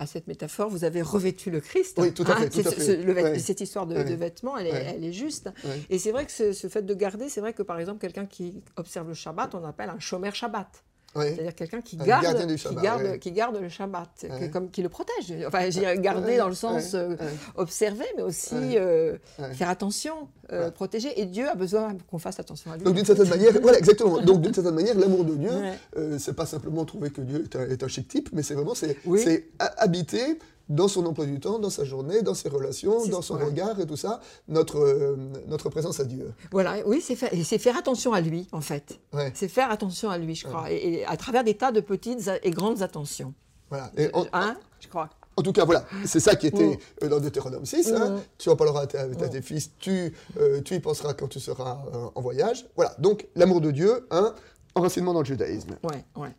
à 0.00 0.06
cette 0.06 0.28
métaphore, 0.28 0.70
vous 0.70 0.84
avez 0.84 1.02
revêtu 1.02 1.50
le 1.50 1.58
Christ. 1.60 1.98
Oui, 2.00 2.14
tout 2.14 2.22
à 2.28 2.36
hein, 2.36 2.48
fait. 2.48 3.38
Cette 3.40 3.60
histoire 3.60 3.84
de, 3.84 3.96
vêtements, 4.14 4.56
elle, 4.56 4.68
est, 4.68 4.70
elle 4.70 5.04
est, 5.04 5.12
juste. 5.12 5.50
Et 5.90 5.98
c'est 5.98 6.12
vrai 6.12 6.24
que 6.24 6.30
ce, 6.30 6.52
ce, 6.52 6.68
fait 6.68 6.82
de 6.82 6.94
garder, 6.94 7.28
c'est 7.28 7.40
vrai 7.40 7.52
que 7.52 7.64
par 7.64 7.80
exemple, 7.80 7.98
quelqu'un 7.98 8.24
qui 8.24 8.62
observe 8.76 9.08
le 9.08 9.14
Shabbat, 9.14 9.56
on 9.56 9.64
appelle 9.64 9.90
un 9.90 9.98
chômeur 9.98 10.36
Shabbat. 10.36 10.84
C'est-à-dire 11.22 11.54
quelqu'un 11.54 11.80
qui 11.80 11.96
garde, 11.96 12.24
qui, 12.56 12.74
garde, 12.74 13.18
qui 13.18 13.32
garde 13.32 13.60
le 13.60 13.68
Shabbat, 13.68 14.26
comme, 14.52 14.70
qui 14.70 14.82
le 14.82 14.88
protège. 14.88 15.34
Enfin, 15.46 15.70
j'ai 15.70 15.98
garder 15.98 16.36
dans 16.36 16.48
le 16.48 16.54
sens 16.54 16.94
euh, 16.94 17.16
observer, 17.56 18.04
mais 18.16 18.22
aussi 18.22 18.54
euh, 18.54 19.16
faire 19.54 19.68
attention, 19.68 20.28
euh, 20.52 20.70
protéger. 20.70 21.20
Et 21.20 21.26
Dieu 21.26 21.48
a 21.48 21.54
besoin 21.54 21.96
qu'on 22.10 22.18
fasse 22.18 22.38
attention 22.40 22.72
à 22.72 22.76
lui. 22.76 22.84
Donc 22.84 22.94
d'une 22.94 23.04
certaine 23.04 23.28
manière, 23.28 23.52
voilà, 23.60 23.78
exactement. 23.78 24.20
Donc 24.20 24.40
d'une 24.40 24.54
certaine 24.54 24.74
manière, 24.74 24.96
l'amour 24.98 25.24
de 25.24 25.34
Dieu, 25.34 26.18
c'est 26.18 26.34
pas 26.34 26.46
simplement 26.46 26.84
trouver 26.84 27.10
que 27.10 27.20
Dieu 27.20 27.44
est 27.70 27.82
un, 27.82 27.88
chic 27.88 28.08
type, 28.08 28.30
mais 28.32 28.42
c'est 28.42 28.54
vraiment 28.54 28.74
c'est 28.74 29.48
habiter 29.58 30.38
dans 30.68 30.88
son 30.88 31.06
emploi 31.06 31.26
du 31.26 31.40
temps, 31.40 31.58
dans 31.58 31.70
sa 31.70 31.84
journée, 31.84 32.22
dans 32.22 32.34
ses 32.34 32.48
relations, 32.48 33.06
dans 33.06 33.22
son 33.22 33.34
regard 33.34 33.78
et 33.80 33.86
tout 33.86 33.96
ça, 33.96 34.20
notre, 34.48 34.78
euh, 34.78 35.16
notre 35.46 35.70
présence 35.70 36.00
à 36.00 36.04
Dieu. 36.04 36.32
Voilà, 36.52 36.76
oui, 36.86 37.00
c'est 37.00 37.16
faire, 37.16 37.30
faire 37.30 37.76
attention 37.76 38.12
à 38.12 38.20
lui, 38.20 38.46
en 38.52 38.60
fait. 38.60 39.00
C'est 39.34 39.48
faire 39.48 39.70
attention 39.70 40.10
à 40.10 40.18
lui, 40.18 40.34
je 40.34 40.46
crois, 40.46 40.70
et, 40.70 41.04
à 41.06 41.16
travers 41.16 41.44
des 41.44 41.54
tas 41.54 41.72
de 41.72 41.80
petites 41.80 42.30
et 42.42 42.50
grandes 42.50 42.82
attentions. 42.82 43.34
Voilà. 43.70 43.90
Et 43.96 44.10
hein, 44.32 44.56
je 44.80 44.88
crois. 44.88 45.10
En 45.36 45.42
tout 45.42 45.52
cas, 45.52 45.64
voilà, 45.64 45.84
c'est 46.04 46.18
ça 46.18 46.34
qui 46.34 46.48
était 46.48 46.66
mm. 46.66 47.04
euh, 47.04 47.08
dans 47.08 47.20
Deutéronome 47.20 47.64
6. 47.64 47.92
Hein. 47.92 48.10
Mm. 48.10 48.20
Tu 48.38 48.48
en 48.48 48.56
parleras 48.56 48.82
à, 48.82 48.86
tes, 48.86 49.38
mm. 49.38 49.42
fils, 49.42 49.70
tu, 49.78 50.12
euh, 50.38 50.60
tu 50.62 50.74
y 50.74 50.80
penseras 50.80 51.14
quand 51.14 51.28
tu 51.28 51.38
seras 51.38 51.78
en 52.14 52.20
voyage. 52.20 52.66
Voilà, 52.74 52.94
donc 52.98 53.28
l'amour 53.36 53.60
de 53.60 53.70
Dieu, 53.70 54.06
un 54.10 54.34
enracinement 54.74 55.12
dans 55.12 55.20
le 55.20 55.26
judaïsme. 55.26 55.76
Ouais, 55.84 56.04
ouais, 56.16 56.34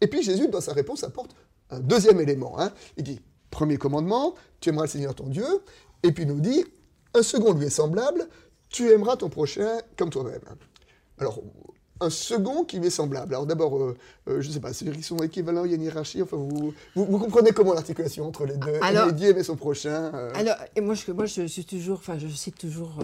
Et 0.00 0.08
puis 0.08 0.22
Jésus, 0.22 0.48
dans 0.48 0.60
sa 0.60 0.72
réponse, 0.72 1.04
apporte 1.04 1.34
un 1.70 1.78
deuxième 1.78 2.20
élément. 2.20 2.58
Hein. 2.58 2.72
Il 2.96 3.04
dit 3.04 3.20
Premier 3.50 3.76
commandement, 3.76 4.34
tu 4.60 4.68
aimeras 4.68 4.84
le 4.84 4.90
Seigneur 4.90 5.14
ton 5.14 5.28
Dieu. 5.28 5.46
Et 6.02 6.12
puis 6.12 6.24
il 6.24 6.28
nous 6.28 6.40
dit, 6.40 6.64
un 7.14 7.22
second 7.22 7.52
lui 7.52 7.66
est 7.66 7.70
semblable, 7.70 8.28
tu 8.68 8.90
aimeras 8.90 9.16
ton 9.16 9.28
prochain 9.28 9.80
comme 9.96 10.10
toi-même. 10.10 10.40
Alors, 11.18 11.40
un 12.00 12.10
second 12.10 12.64
qui 12.64 12.78
lui 12.78 12.86
est 12.86 12.90
semblable. 12.90 13.34
Alors 13.34 13.46
d'abord, 13.46 13.76
euh, 13.76 13.96
euh, 14.28 14.40
je 14.40 14.48
ne 14.48 14.52
sais 14.54 14.60
pas, 14.60 14.72
c'est-à-dire 14.72 14.94
qu'ils 14.94 15.04
sont 15.04 15.18
équivalents, 15.18 15.64
il 15.64 15.70
y 15.70 15.74
a 15.74 15.76
une 15.76 15.82
hiérarchie, 15.82 16.22
enfin 16.22 16.38
vous, 16.38 16.72
vous, 16.94 17.18
comprenez 17.18 17.52
comment 17.52 17.74
l'articulation 17.74 18.26
entre 18.26 18.46
les 18.46 18.56
deux, 18.56 18.78
alors, 18.80 19.12
Dieu 19.12 19.28
aimer 19.28 19.42
son 19.42 19.56
prochain. 19.56 20.10
Euh. 20.14 20.30
Alors, 20.34 20.56
et 20.74 20.80
moi, 20.80 20.94
je, 20.94 21.12
moi 21.12 21.26
je 21.26 21.46
suis 21.46 21.64
toujours, 21.64 21.98
enfin 21.98 22.18
je 22.18 22.28
cite 22.28 22.56
toujours 22.56 23.00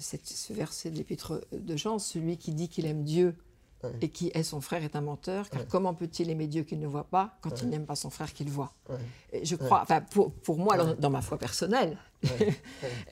ce 0.00 0.52
verset 0.52 0.90
de 0.90 0.96
l'épître 0.96 1.40
de 1.52 1.76
Jean, 1.76 1.98
celui 1.98 2.36
qui 2.36 2.52
dit 2.52 2.68
qu'il 2.68 2.86
aime 2.86 3.04
Dieu 3.04 3.34
et 4.00 4.08
qui 4.08 4.30
est 4.34 4.42
son 4.42 4.60
frère 4.60 4.84
est 4.84 4.96
un 4.96 5.00
menteur, 5.00 5.48
car 5.48 5.66
comment 5.66 5.94
peut-il 5.94 6.30
aimer 6.30 6.46
Dieu 6.46 6.64
qu'il 6.64 6.80
ne 6.80 6.86
voit 6.86 7.04
pas 7.04 7.38
quand 7.40 7.62
il 7.62 7.68
n'aime 7.68 7.86
pas 7.86 7.96
son 7.96 8.10
frère 8.10 8.32
qu'il 8.32 8.50
voit? 8.50 8.74
Et 9.32 9.44
Je 9.44 9.56
crois, 9.56 9.80
enfin 9.82 10.00
pour, 10.00 10.32
pour 10.32 10.58
moi, 10.58 10.76
dans, 10.76 11.10
ma 11.10 11.22
foi 11.22 11.38
personnelle, 11.38 11.96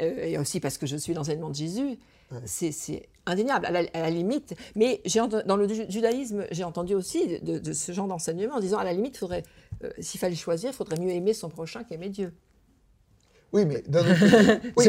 euh, 0.00 0.24
et 0.24 0.38
aussi 0.38 0.60
parce 0.60 0.76
que 0.76 0.86
je 0.86 0.96
suis 0.96 1.14
l'enseignement 1.14 1.50
de 1.50 1.54
Jésus, 1.54 1.98
c'est 2.44 3.08
indéniable, 3.26 3.66
à 3.66 3.70
la, 3.70 4.10
limite. 4.10 4.54
Mais 4.74 5.02
dans 5.46 5.56
le 5.56 5.68
judaïsme, 5.88 6.46
j'ai 6.50 6.64
entendu 6.64 6.94
aussi 6.94 7.40
de, 7.40 7.72
ce 7.72 7.92
genre 7.92 8.06
d'enseignement 8.06 8.56
en 8.56 8.60
disant, 8.60 8.78
à 8.78 8.84
la 8.84 8.92
limite, 8.92 9.16
faudrait, 9.16 9.44
euh, 9.84 9.90
s'il 9.98 10.20
fallait 10.20 10.34
choisir, 10.34 10.70
il 10.70 10.74
faudrait 10.74 10.98
mieux 10.98 11.10
aimer 11.10 11.34
son 11.34 11.48
prochain 11.48 11.84
qu'aimer 11.84 12.10
Dieu. 12.10 12.34
Oui, 13.52 13.64
mais 13.64 13.82
oui, 14.76 14.88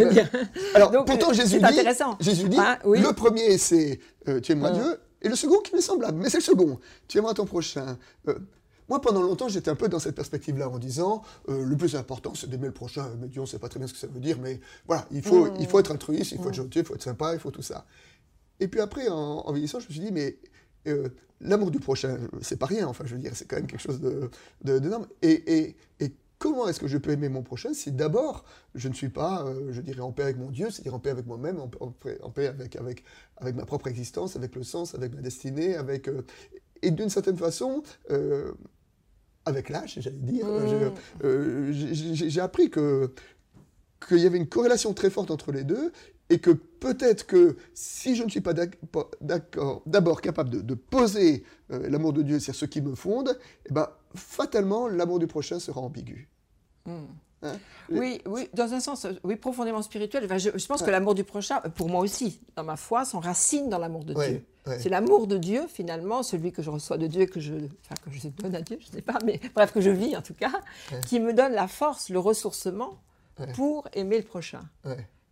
alors 0.75 0.91
pourtant 1.05 1.31
Jésus 1.31 1.59
dit, 1.59 1.79
Jésus 2.19 2.49
dit, 2.49 2.57
ah, 2.59 2.77
le 2.83 3.13
premier 3.13 3.57
c'est 3.57 4.01
euh, 4.27 4.41
tu 4.41 4.51
aimes 4.51 4.69
Dieu 4.73 4.99
et 5.21 5.29
le 5.29 5.35
second 5.35 5.59
qui 5.59 5.75
m'est 5.75 5.81
semblable, 5.81 6.17
mais 6.17 6.29
c'est 6.29 6.37
le 6.37 6.43
second. 6.43 6.79
Tu 7.07 7.17
aimeras 7.17 7.33
ton 7.33 7.45
prochain. 7.45 7.97
Euh, 8.27 8.39
moi, 8.89 9.01
pendant 9.01 9.21
longtemps, 9.21 9.47
j'étais 9.49 9.69
un 9.69 9.75
peu 9.75 9.87
dans 9.87 9.99
cette 9.99 10.15
perspective-là, 10.15 10.67
en 10.67 10.79
disant 10.79 11.21
euh, 11.47 11.63
le 11.63 11.77
plus 11.77 11.95
important, 11.95 12.33
c'est 12.33 12.49
d'aimer 12.49 12.67
le 12.67 12.73
prochain. 12.73 13.11
Mais 13.19 13.27
Dieu, 13.27 13.39
on 13.39 13.43
ne 13.43 13.47
sait 13.47 13.59
pas 13.59 13.69
très 13.69 13.79
bien 13.79 13.87
ce 13.87 13.93
que 13.93 13.99
ça 13.99 14.07
veut 14.07 14.19
dire, 14.19 14.39
mais 14.39 14.59
voilà, 14.87 15.05
il 15.11 15.21
faut, 15.21 15.53
il 15.59 15.67
faut 15.67 15.79
être 15.79 15.91
altruiste, 15.91 16.31
il 16.31 16.39
faut 16.39 16.49
être 16.49 16.55
gentil, 16.55 16.79
il 16.79 16.85
faut 16.85 16.95
être 16.95 17.03
sympa, 17.03 17.33
il 17.33 17.39
faut 17.39 17.51
tout 17.51 17.61
ça. 17.61 17.85
Et 18.59 18.67
puis 18.67 18.79
après, 18.81 19.07
en, 19.09 19.51
vieillissant, 19.51 19.79
je 19.79 19.87
me 19.87 19.91
suis 19.91 20.01
dit, 20.01 20.11
mais 20.11 20.37
euh, 20.87 21.09
l'amour 21.39 21.69
du 21.69 21.79
prochain, 21.79 22.17
c'est 22.41 22.57
pas 22.57 22.65
rien, 22.65 22.87
enfin, 22.87 23.03
je 23.05 23.13
veux 23.13 23.21
dire, 23.21 23.35
c'est 23.35 23.45
quand 23.45 23.57
même 23.57 23.67
quelque 23.67 23.81
chose 23.81 24.01
d'énorme. 24.63 25.03
De, 25.03 25.27
et, 25.27 25.59
et, 25.59 25.75
et 25.99 26.11
comment 26.39 26.67
est-ce 26.67 26.79
que 26.79 26.87
je 26.87 26.97
peux 26.97 27.11
aimer 27.11 27.29
mon 27.29 27.43
prochain 27.43 27.73
si 27.73 27.91
d'abord 27.91 28.45
je 28.73 28.87
ne 28.87 28.93
suis 28.93 29.09
pas, 29.09 29.43
euh, 29.45 29.71
je 29.71 29.81
dirais, 29.81 29.99
en 29.99 30.11
paix 30.11 30.23
avec 30.23 30.37
mon 30.37 30.49
Dieu, 30.49 30.71
c'est-à-dire 30.71 30.95
en 30.95 30.99
paix 30.99 31.11
avec 31.11 31.27
moi-même, 31.27 31.59
en, 31.59 31.67
paix 31.91 32.47
avec, 32.47 32.75
avec, 32.77 33.03
avec 33.37 33.55
ma 33.55 33.65
propre 33.65 33.87
existence, 33.87 34.35
avec 34.35 34.55
le 34.55 34.63
sens, 34.63 34.95
avec 34.95 35.13
ma 35.13 35.21
destinée, 35.21 35.75
avec... 35.75 36.07
Euh, 36.07 36.25
et 36.81 36.91
d'une 36.91 37.09
certaine 37.09 37.37
façon, 37.37 37.83
euh, 38.09 38.53
avec 39.45 39.69
l'âge, 39.69 39.99
j'allais 39.99 40.15
dire, 40.15 40.47
mmh. 40.47 41.71
j'ai 42.13 42.39
appris 42.39 42.69
que 42.69 43.11
qu'il 44.07 44.19
y 44.19 44.25
avait 44.25 44.37
une 44.37 44.47
corrélation 44.47 44.93
très 44.93 45.09
forte 45.09 45.29
entre 45.29 45.51
les 45.51 45.65
deux 45.65 45.91
et 46.29 46.39
que 46.39 46.51
peut-être 46.51 47.25
que 47.25 47.57
si 47.73 48.15
je 48.15 48.23
ne 48.23 48.29
suis 48.29 48.39
pas 48.39 48.53
d'accord, 48.53 49.81
d'abord 49.85 50.21
capable 50.21 50.65
de, 50.65 50.73
poser 50.73 51.43
l'amour 51.67 52.13
de 52.13 52.21
Dieu 52.21 52.39
sur 52.39 52.55
ce 52.55 52.63
qui 52.63 52.79
me 52.79 52.95
fonde, 52.95 53.37
eh 53.65 53.73
ben, 53.73 53.89
fatalement, 54.15 54.87
l'amour 54.87 55.19
du 55.19 55.27
prochain 55.27 55.59
sera 55.59 55.81
ambigu. 55.81 56.29
Hmm. 56.85 57.05
Hein? 57.41 57.57
Oui, 57.89 58.21
oui, 58.25 58.49
dans 58.53 58.73
un 58.73 58.79
sens, 58.79 59.07
oui, 59.23 59.35
profondément 59.35 59.81
spirituel. 59.81 60.27
je, 60.37 60.67
pense 60.67 60.81
que 60.81 60.91
l'amour 60.91 61.15
du 61.15 61.23
prochain, 61.23 61.61
pour 61.75 61.87
moi 61.87 62.01
aussi, 62.01 62.41
dans 62.55 62.63
ma 62.63 62.75
foi, 62.75 63.05
s'enracine 63.05 63.69
dans 63.69 63.77
l'amour 63.77 64.03
de 64.03 64.13
Dieu. 64.13 64.45
C'est 64.77 64.89
l'amour 64.89 65.25
de 65.25 65.37
Dieu, 65.37 65.63
finalement, 65.67 66.21
celui 66.21 66.51
que 66.51 66.61
je 66.61 66.69
reçois 66.69 66.97
de 66.97 67.07
Dieu 67.07 67.21
et 67.21 67.27
que 67.27 67.39
je, 67.39 67.53
enfin, 67.55 67.95
que 68.03 68.11
je 68.11 68.27
donne 68.27 68.55
à 68.55 68.61
Dieu, 68.61 68.77
je 68.79 68.87
ne 68.87 68.91
sais 68.91 69.01
pas, 69.01 69.17
mais 69.25 69.39
bref, 69.55 69.71
que 69.71 69.81
je 69.81 69.89
vis 69.89 70.15
en 70.15 70.21
tout 70.21 70.35
cas, 70.35 70.51
qui 71.07 71.19
me 71.19 71.33
donne 71.33 71.53
la 71.53 71.67
force, 71.67 72.09
le 72.09 72.19
ressourcement 72.19 72.99
pour 73.55 73.87
aimer 73.93 74.17
le 74.17 74.25
prochain. 74.25 74.61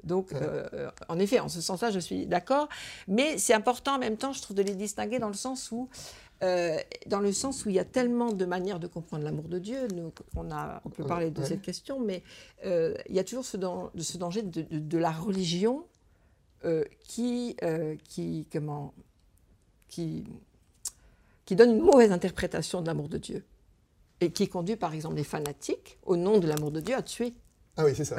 Donc, 0.04 0.32
euh, 0.32 0.90
en 1.10 1.20
effet, 1.20 1.40
en 1.40 1.50
ce 1.50 1.60
sens-là, 1.60 1.92
je 1.92 2.00
suis 2.00 2.26
d'accord. 2.26 2.70
Mais 3.08 3.38
c'est 3.38 3.54
important 3.54 3.96
en 3.96 4.00
même 4.00 4.16
temps, 4.16 4.32
je 4.32 4.42
trouve, 4.42 4.56
de 4.56 4.64
les 4.64 4.76
distinguer 4.76 5.20
dans 5.20 5.28
le 5.28 5.34
sens 5.34 5.72
où 5.72 5.90
euh, 6.44 6.78
dans 7.08 7.20
le 7.20 7.32
sens 7.32 7.66
où 7.66 7.70
il 7.70 7.76
y 7.76 7.80
a 7.80 7.86
tellement 7.86 8.32
de 8.32 8.46
manières 8.46 8.80
de 8.80 8.88
comprendre 8.88 9.24
l'amour 9.24 9.46
de 9.46 9.58
Dieu. 9.60 9.88
on, 10.36 10.52
a, 10.52 10.82
on 10.86 10.90
peut 10.90 11.04
parler 11.04 11.32
de 11.32 11.44
cette 11.44 11.62
question, 11.62 12.00
mais 12.00 12.24
euh, 12.66 12.94
il 13.10 13.16
y 13.16 13.20
a 13.20 13.24
toujours 13.24 13.46
ce, 13.46 13.58
ce 13.98 14.18
danger 14.18 14.44
de, 14.44 14.98
la 14.98 15.12
religion 15.12 15.86
euh, 16.66 16.84
qui, 17.00 17.56
qui, 18.08 18.48
comment, 18.52 18.94
qui, 19.88 20.26
qui 21.46 21.56
donne 21.56 21.72
une 21.72 21.82
mauvaise 21.82 22.12
interprétation 22.12 22.82
de 22.82 22.88
l'amour 22.88 23.10
de 23.10 23.18
Dieu 23.18 23.44
et 24.22 24.32
qui 24.32 24.48
conduit 24.48 24.76
par 24.76 24.94
exemple 24.94 25.16
les 25.16 25.24
fanatiques, 25.24 25.98
au 26.06 26.18
nom 26.18 26.40
de 26.40 26.48
l'amour 26.48 26.72
de 26.72 26.82
Dieu, 26.82 26.96
à 26.96 27.02
tuer. 27.02 27.34
Ah 27.78 27.86
oui, 27.86 27.92
c'est 27.96 28.06
ça. 28.06 28.16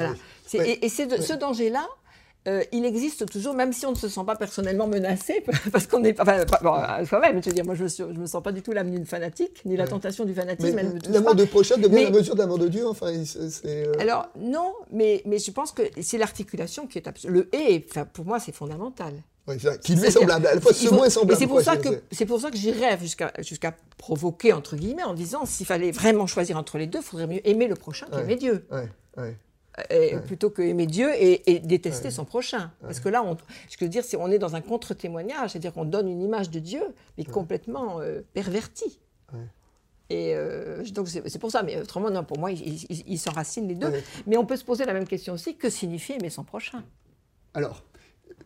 Et, 0.54 0.88
c'est 0.88 1.20
ce 1.20 1.32
danger-là 1.32 1.88
euh, 2.46 2.62
il 2.72 2.84
existe 2.84 3.28
toujours, 3.30 3.52
même 3.52 3.72
si 3.72 3.84
on 3.84 3.90
ne 3.90 3.96
se 3.96 4.08
sent 4.08 4.20
pas 4.24 4.36
personnellement 4.36 4.86
menacé, 4.86 5.44
parce 5.72 5.86
qu'on 5.86 6.00
n'est 6.00 6.12
pas, 6.14 6.22
enfin, 6.22 7.04
soi-même. 7.04 7.42
Je 7.42 7.48
veux 7.48 7.54
dire, 7.54 7.64
moi, 7.64 7.74
je 7.74 7.84
ne 8.04 8.18
me 8.18 8.26
sens 8.26 8.42
pas 8.42 8.52
du 8.52 8.62
tout 8.62 8.72
l'âme 8.72 8.90
d'une 8.90 9.06
fanatique, 9.06 9.62
ni 9.64 9.76
la 9.76 9.86
tentation 9.86 10.24
du 10.24 10.34
fanatisme. 10.34 10.78
L'amour 11.10 11.34
de 11.34 11.44
prochain 11.44 11.76
devient 11.76 12.04
la 12.04 12.10
mesure 12.10 12.34
de 12.34 12.40
l'amour 12.40 12.58
de 12.58 12.68
Dieu, 12.68 12.86
enfin. 12.86 13.12
Euh, 13.64 13.92
Alors, 13.98 14.28
non, 14.38 14.72
mais, 14.90 15.22
mais 15.26 15.38
je 15.38 15.50
pense 15.50 15.72
que 15.72 15.82
c'est 16.00 16.18
l'articulation 16.18 16.86
qui 16.86 16.98
est 16.98 17.26
Le 17.26 17.54
et, 17.54 17.84
enfin, 17.90 18.04
pour 18.04 18.24
moi, 18.24 18.38
c'est 18.38 18.52
fondamental. 18.52 19.14
Oui, 19.48 19.56
qui 19.82 19.94
lui 19.94 20.06
est 20.06 20.10
semblable, 20.10 20.46
à 20.46 20.54
la 20.54 20.60
fois 20.60 20.74
ce 20.74 20.88
mot 20.90 21.08
semblable. 21.08 21.38
C'est 21.38 21.46
pour, 21.46 21.62
ça 21.62 21.76
que, 21.78 22.02
c'est 22.12 22.26
pour 22.26 22.40
ça 22.40 22.50
que 22.50 22.56
j'irais 22.56 22.98
jusqu'à 22.98 23.32
jusqu'à 23.38 23.74
provoquer, 23.96 24.52
entre 24.52 24.76
guillemets, 24.76 25.04
en 25.04 25.14
disant 25.14 25.46
s'il 25.46 25.64
fallait 25.64 25.90
vraiment 25.90 26.26
choisir 26.26 26.58
entre 26.58 26.76
les 26.76 26.86
deux, 26.86 26.98
il 26.98 27.04
faudrait 27.04 27.26
mieux 27.26 27.48
aimer 27.48 27.66
le 27.66 27.74
prochain 27.74 28.06
qu'aimer 28.12 28.36
Dieu. 28.36 28.66
Ouais, 28.70 29.36
plutôt 30.26 30.50
que 30.50 30.62
aimer 30.62 30.86
Dieu 30.86 31.10
et, 31.16 31.60
détester 31.60 32.10
son 32.10 32.24
prochain. 32.24 32.70
Parce 32.80 33.00
que 33.00 33.08
là, 33.08 33.22
on, 33.22 33.36
je 33.70 33.76
veux 33.80 33.88
dire, 33.88 34.04
c'est 34.04 34.16
on 34.16 34.28
est 34.30 34.38
dans 34.38 34.56
un 34.56 34.60
contre-témoignage, 34.60 35.50
c'est-à-dire 35.50 35.72
qu'on 35.72 35.84
donne 35.84 36.08
une 36.08 36.22
image 36.22 36.50
de 36.50 36.58
Dieu, 36.58 36.82
mais 37.16 37.24
complètement 37.24 38.00
euh, 38.00 38.20
pervertie. 38.32 39.00
Et 40.10 40.34
donc 40.92 41.08
c'est 41.08 41.38
pour 41.38 41.50
ça, 41.50 41.62
mais 41.62 41.80
autrement, 41.80 42.10
non, 42.10 42.24
pour 42.24 42.38
moi, 42.38 42.50
ils 42.50 43.18
s'enracinent 43.18 43.68
les 43.68 43.74
deux. 43.74 43.92
Mais 44.26 44.36
on 44.36 44.46
peut 44.46 44.56
se 44.56 44.64
poser 44.64 44.84
la 44.84 44.94
même 44.94 45.06
question 45.06 45.34
aussi, 45.34 45.56
que 45.56 45.68
signifie 45.68 46.12
aimer 46.12 46.30
son 46.30 46.44
prochain? 46.44 46.82
Alors, 47.54 47.82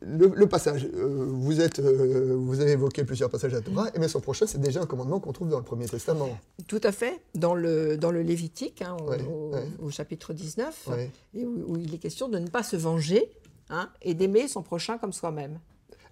le, 0.06 0.46
passage, 0.46 0.88
euh, 0.94 1.26
vous, 1.28 1.60
êtes, 1.60 1.78
euh, 1.78 2.36
vous 2.38 2.60
avez 2.60 2.72
évoqué 2.72 3.04
plusieurs 3.04 3.30
passages 3.30 3.52
de 3.52 3.56
la 3.56 3.62
Torah, 3.62 3.90
mais 3.98 4.08
son 4.08 4.20
prochain, 4.20 4.46
c'est 4.46 4.60
déjà 4.60 4.80
un 4.80 4.86
commandement 4.86 5.20
qu'on 5.20 5.32
trouve 5.32 5.48
dans 5.48 5.58
le 5.58 5.64
Premier 5.64 5.86
Testament. 5.86 6.28
Tout 6.66 6.80
à 6.82 6.92
fait, 6.92 7.20
dans 7.34 7.54
le, 7.54 7.96
dans 7.96 8.10
le 8.10 8.22
Lévitique, 8.22 8.82
hein, 8.82 8.96
au, 9.80 9.90
chapitre 9.90 10.32
19, 10.32 10.88
et 11.34 11.44
où, 11.44 11.76
il 11.76 11.94
est 11.94 11.98
question 11.98 12.28
de 12.28 12.38
ne 12.38 12.48
pas 12.48 12.62
se 12.62 12.76
venger 12.76 13.30
hein, 13.70 13.90
et 14.02 14.14
d'aimer 14.14 14.48
son 14.48 14.62
prochain 14.62 14.98
comme 14.98 15.12
soi-même. 15.12 15.58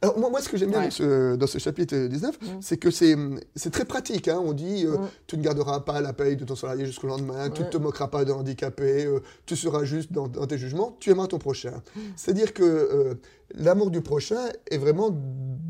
Alors 0.02 0.18
moi, 0.18 0.40
ce 0.40 0.48
que 0.48 0.56
j'aime 0.56 0.70
bien 0.70 0.88
dans, 1.36 1.46
ce, 1.46 1.58
chapitre 1.58 1.94
19, 1.94 2.40
mm. 2.40 2.46
c'est 2.60 2.78
que 2.78 2.90
c'est 2.90 3.70
très 3.70 3.84
pratique. 3.84 4.28
Hein. 4.28 4.40
On 4.42 4.52
dit, 4.52 4.86
euh, 4.86 4.96
mm. 4.96 5.08
tu 5.26 5.36
ne 5.36 5.42
garderas 5.42 5.80
pas 5.80 6.00
la 6.00 6.12
paye 6.12 6.36
de 6.36 6.44
ton 6.44 6.56
salarié 6.56 6.86
jusqu'au 6.86 7.06
lendemain, 7.06 7.50
tu 7.50 7.62
ne 7.62 7.68
te 7.68 7.76
moqueras 7.76 8.08
pas 8.08 8.24
d'un 8.24 8.34
handicapé, 8.34 9.06
tu 9.46 9.56
seras 9.56 9.84
juste 9.84 10.12
dans, 10.12 10.28
tes 10.28 10.58
jugements, 10.58 10.96
tu 11.00 11.10
aimeras 11.10 11.26
ton 11.26 11.38
prochain. 11.38 11.82
Mm. 11.94 12.00
C'est-à-dire 12.16 12.54
que 12.54 13.18
l'amour 13.54 13.90
du 13.90 14.00
prochain 14.00 14.48
est 14.70 14.78
vraiment 14.78 15.10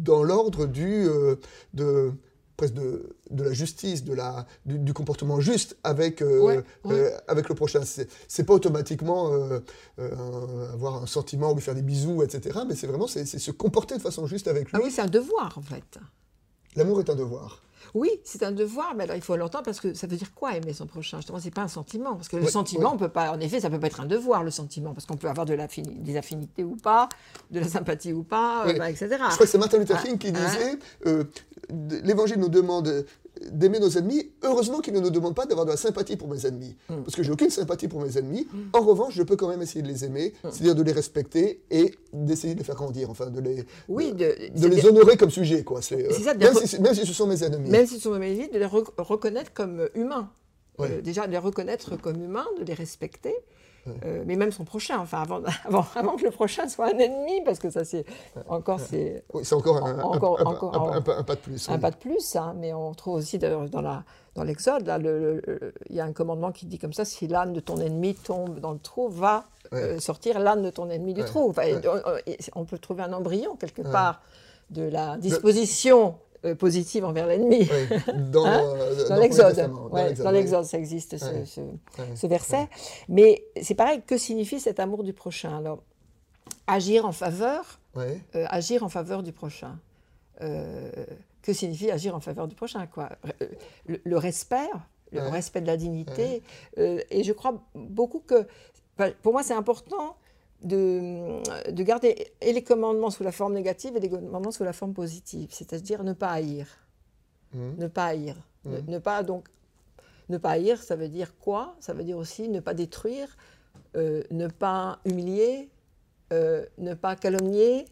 dans 0.03 0.23
l'ordre 0.23 0.67
du, 0.67 1.07
euh, 1.09 1.37
de, 1.75 2.13
presque 2.61 2.75
de, 2.75 3.17
de, 3.31 3.43
la 3.43 3.53
justice, 3.55 4.05
de 4.05 4.13
la, 4.13 4.47
du, 4.67 4.93
comportement 4.93 5.41
juste 5.41 5.79
avec, 5.83 6.21
euh, 6.21 6.61
euh, 6.87 7.11
avec 7.27 7.49
le 7.49 7.55
prochain. 7.55 7.81
C'est 7.85 8.45
pas 8.45 8.53
automatiquement 8.53 9.33
avoir 10.75 11.03
un 11.03 11.07
sentiment 11.07 11.53
ou 11.53 11.55
lui 11.55 11.63
faire 11.63 11.75
des 11.75 11.83
bisous, 11.83 12.23
etc. 12.23 12.61
Mais 12.69 12.75
c'est 12.75 12.87
vraiment 12.87 13.07
c'est 13.07 13.25
se 13.25 13.51
comporter 13.51 13.97
de 13.97 14.03
façon 14.03 14.27
juste 14.27 14.47
avec 14.47 14.71
lui. 14.71 14.73
Ah 14.75 14.81
oui, 14.85 14.91
c'est 14.91 15.01
un 15.01 15.07
devoir 15.07 15.57
en 15.57 15.63
fait. 15.63 15.99
L'amour 16.77 17.01
est 17.01 17.09
un 17.09 17.17
devoir. 17.17 17.63
Oui, 17.95 18.11
c'est 18.25 18.43
un 18.43 18.53
devoir, 18.53 18.95
mais 18.95 19.05
alors 19.05 19.17
il 19.17 19.23
faut 19.23 19.37
l'entendre 19.37 19.65
parce 19.65 19.81
que 19.81 19.95
ça 19.95 20.07
veut 20.07 20.17
dire 20.17 20.33
quoi 20.35 20.57
aimer 20.57 20.73
son 20.73 20.87
prochain? 20.87 21.19
Justement, 21.19 21.39
c'est 21.41 21.53
pas 21.53 21.63
un 21.63 21.69
sentiment, 21.69 22.15
parce 22.15 22.29
que 22.29 22.37
le 22.37 22.47
sentiment, 22.47 22.95
on 22.95 22.97
peut 22.97 23.09
pas. 23.09 23.33
En 23.33 23.41
effet, 23.41 23.61
ça 23.61 23.71
peut 23.71 23.81
pas 23.81 23.89
être 23.89 24.01
un 24.01 24.07
devoir 24.07 24.43
le 24.43 24.51
sentiment, 24.51 24.95
parce 24.95 25.07
qu'on 25.07 25.17
peut 25.17 25.29
avoir 25.29 25.47
de 25.47 25.57
des 25.57 26.17
affinités 26.17 26.65
ou 26.65 26.77
pas, 26.77 27.09
de 27.51 27.61
la 27.61 27.69
sympathie 27.69 28.13
ou 28.13 28.23
pas, 28.23 28.67
euh, 28.67 28.79
bah, 28.79 28.91
etc. 28.91 29.09
Je 29.11 29.17
crois 29.17 29.37
que 29.39 29.47
c'est 29.47 29.59
Martin 29.59 29.79
Luther 29.79 29.97
ah, 29.99 30.03
King 30.03 30.19
qui 30.19 30.29
hein? 30.29 30.33
disait 30.33 30.79
euh, 31.07 31.25
l'Évangile 32.03 32.39
nous 32.39 32.49
demande 32.49 33.05
d'aimer 33.51 33.79
nos 33.79 33.91
ennemis. 33.91 34.33
Heureusement 34.43 34.81
qu'il 34.81 34.95
ne 34.95 35.01
nous 35.01 35.11
demande 35.11 35.35
pas 35.35 35.47
d'avoir 35.47 35.67
de 35.67 35.71
la 35.71 35.77
sympathie 35.77 36.17
pour 36.17 36.29
mes 36.29 36.47
ennemis. 36.47 36.77
Mm. 36.89 37.03
Parce 37.03 37.17
que 37.17 37.23
j'ai 37.23 37.31
aucune 37.33 37.51
sympathie 37.51 37.89
pour 37.89 38.01
mes 38.01 38.19
ennemis. 38.19 38.47
Mm. 38.53 38.59
En 38.73 38.81
revanche, 38.81 39.15
je 39.15 39.23
peux 39.23 39.37
quand 39.37 39.49
même 39.49 39.63
essayer 39.63 39.83
de 39.83 39.89
les 39.89 40.05
aimer, 40.05 40.35
mm. 40.45 40.49
c'est-à-dire 40.51 40.75
de 40.75 40.83
les 40.83 40.93
respecter 40.93 41.63
et 41.71 41.95
d'essayer 42.13 42.55
de 42.55 42.59
les 42.59 42.65
faire 42.65 42.75
grandir, 42.75 43.11
enfin 43.11 43.31
de 43.31 43.41
les, 43.41 43.65
oui, 43.89 44.13
de, 44.13 44.67
les 44.67 44.87
honorer 44.87 45.17
comme 45.17 45.31
sujet. 45.31 45.65
Quoi. 45.65 45.81
Euh, 45.93 46.11
ça, 46.13 46.35
même, 46.35 46.55
si, 46.55 46.81
même, 46.81 46.95
si, 46.95 47.07
ce 47.07 47.13
sont 47.13 47.27
mes 47.27 47.43
ennemis. 47.43 47.71
Même 47.71 47.87
si 47.87 47.97
ce 47.97 48.03
sont 48.03 48.19
mes 48.19 48.33
ennemis, 48.33 48.49
de 48.49 48.59
les 48.59 48.67
reconnaître 48.67 49.53
comme 49.53 49.89
humains. 49.95 50.31
Euh, 50.81 51.01
déjà, 51.03 51.27
de 51.27 51.33
les 51.33 51.39
reconnaître 51.39 51.97
comme 51.97 52.23
humains, 52.23 52.47
de 52.59 52.65
les 52.65 52.75
respecter. 52.75 53.35
Euh, 53.87 54.23
mais 54.27 54.37
même 54.37 54.53
son 54.53 54.65
prochain, 54.65 54.99
enfin 54.99 55.23
avant, 55.23 55.41
avant, 55.65 55.87
avant, 55.95 56.17
que 56.17 56.25
le 56.25 56.31
prochain 56.31 56.69
soit 56.69 56.87
un 56.95 56.99
ennemi, 56.99 57.43
parce 57.45 57.59
que 57.59 57.71
ça 57.71 57.85
c'est 57.85 58.05
encore 58.49 58.81
c'est 58.81 59.25
c'est 59.43 59.55
encore, 59.55 59.87
un, 59.87 60.01
encore, 60.01 60.41
un, 60.41 60.45
encore 60.45 60.93
un, 60.95 61.01
pas 61.01 61.35
de 61.35 61.41
plus. 61.41 61.69
Un 61.69 61.79
pas 61.79 61.91
de 61.91 61.97
plus, 61.97 62.37
hein, 62.37 62.55
mais 62.59 62.73
on 62.73 62.93
trouve 62.93 63.15
aussi 63.15 63.39
dans 63.39 63.81
la 63.81 64.05
dans 64.35 64.45
l'Exode 64.45 64.87
là, 64.87 64.99
il 64.99 65.97
y 65.97 66.01
a 66.01 66.05
un 66.05 66.13
commandement 66.13 66.53
qui 66.53 66.67
dit 66.67 66.79
comme 66.79 66.93
ça 66.93 67.05
si 67.05 67.27
l'âne 67.27 67.53
de 67.53 67.61
ton 67.61 67.79
ennemi 67.79 68.15
tombe 68.15 68.61
dans 68.61 68.73
le 68.73 68.79
trou, 68.79 69.09
va 69.09 69.45
euh, 69.73 69.99
sortir 69.99 70.39
l'âne 70.39 70.63
de 70.63 70.71
ton 70.71 70.91
ennemi 70.91 71.15
du 71.15 71.25
trou. 71.25 71.49
Enfin, 71.51 71.63
on, 72.55 72.65
peut 72.65 72.79
trouver 72.79 73.03
un 73.03 73.13
embryon 73.13 73.57
quelque 73.57 73.83
part 73.83 74.21
de 74.71 74.83
la 74.83 75.17
disposition 75.17 76.17
euh, 76.47 76.55
positive 76.55 77.05
envers 77.05 77.27
l'ennemi. 77.27 77.69
dans, 78.31 78.47
hein 78.47 78.63
euh, 78.63 79.09
dans 79.09 79.17
l'Exode. 79.17 79.71
dans 80.23 80.31
l'Exode, 80.31 80.65
ça 80.65 80.79
existe 80.79 81.19
ce, 81.19 82.27
verset. 82.27 82.67
Mais 83.11 83.45
c'est 83.61 83.75
pareil, 83.75 84.01
que 84.07 84.17
signifie 84.17 84.59
cet 84.59 84.81
amour 84.81 85.05
du 85.05 85.13
prochain? 85.13 85.59
Alors, 85.59 85.83
agir 86.67 87.05
en 87.05 87.13
faveur, 87.13 87.79
euh, 87.99 88.17
agir 88.49 88.83
en 88.83 88.89
faveur 88.89 89.23
du 89.23 89.33
prochain. 89.33 89.79
que 90.41 91.53
signifie 91.53 91.91
agir 91.91 92.15
en 92.15 92.21
faveur 92.21 92.49
du 92.49 92.55
prochain 92.55 92.87
quoi? 92.87 93.11
Le, 93.87 94.17
respect, 94.17 94.71
le 95.13 95.29
respect 95.29 95.61
de 95.61 95.67
la 95.67 95.77
dignité. 95.77 96.43
et 96.79 97.23
je 97.23 97.33
crois 97.33 97.63
beaucoup 97.75 98.21
que, 98.27 98.47
pour 99.23 99.33
moi, 99.33 99.43
c'est 99.43 99.55
important 99.55 100.17
de, 100.63 101.71
de, 101.71 101.83
garder 101.83 102.33
et 102.41 102.53
les 102.53 102.63
commandements 102.63 103.11
sous 103.11 103.23
la 103.23 103.33
forme 103.33 103.55
négative 103.55 103.97
et 103.97 104.01
les 104.01 104.11
commandements 104.11 104.51
sous 104.51 104.65
la 104.65 104.73
forme 104.73 104.93
positive, 104.93 105.49
c'est-à-dire 105.53 106.05
ne 106.05 106.13
pas 106.13 106.31
haïr. 106.31 106.67
Mmh. 107.55 107.71
Ne 107.79 107.87
pas 107.87 108.07
haïr. 108.07 108.37
Ne, 108.65 108.99
mmh. 108.99 109.01
pas 109.01 109.23
donc 109.23 109.49
ne 110.29 110.39
pas 110.39 110.51
haïr, 110.51 110.83
ça 110.83 110.97
veut 110.97 111.09
dire 111.09 111.37
quoi? 111.39 111.75
Ça 111.81 111.93
veut 111.93 112.05
dire 112.05 112.19
aussi 112.19 112.49
ne 112.49 112.61
pas 112.61 112.75
détruire, 112.75 113.37
euh, 113.97 114.23
ne 114.31 114.47
pas 114.47 115.01
humilier, 115.05 115.71
euh, 116.33 116.65
ne 116.79 116.95
pas 116.95 117.17
calomnier, 117.17 117.87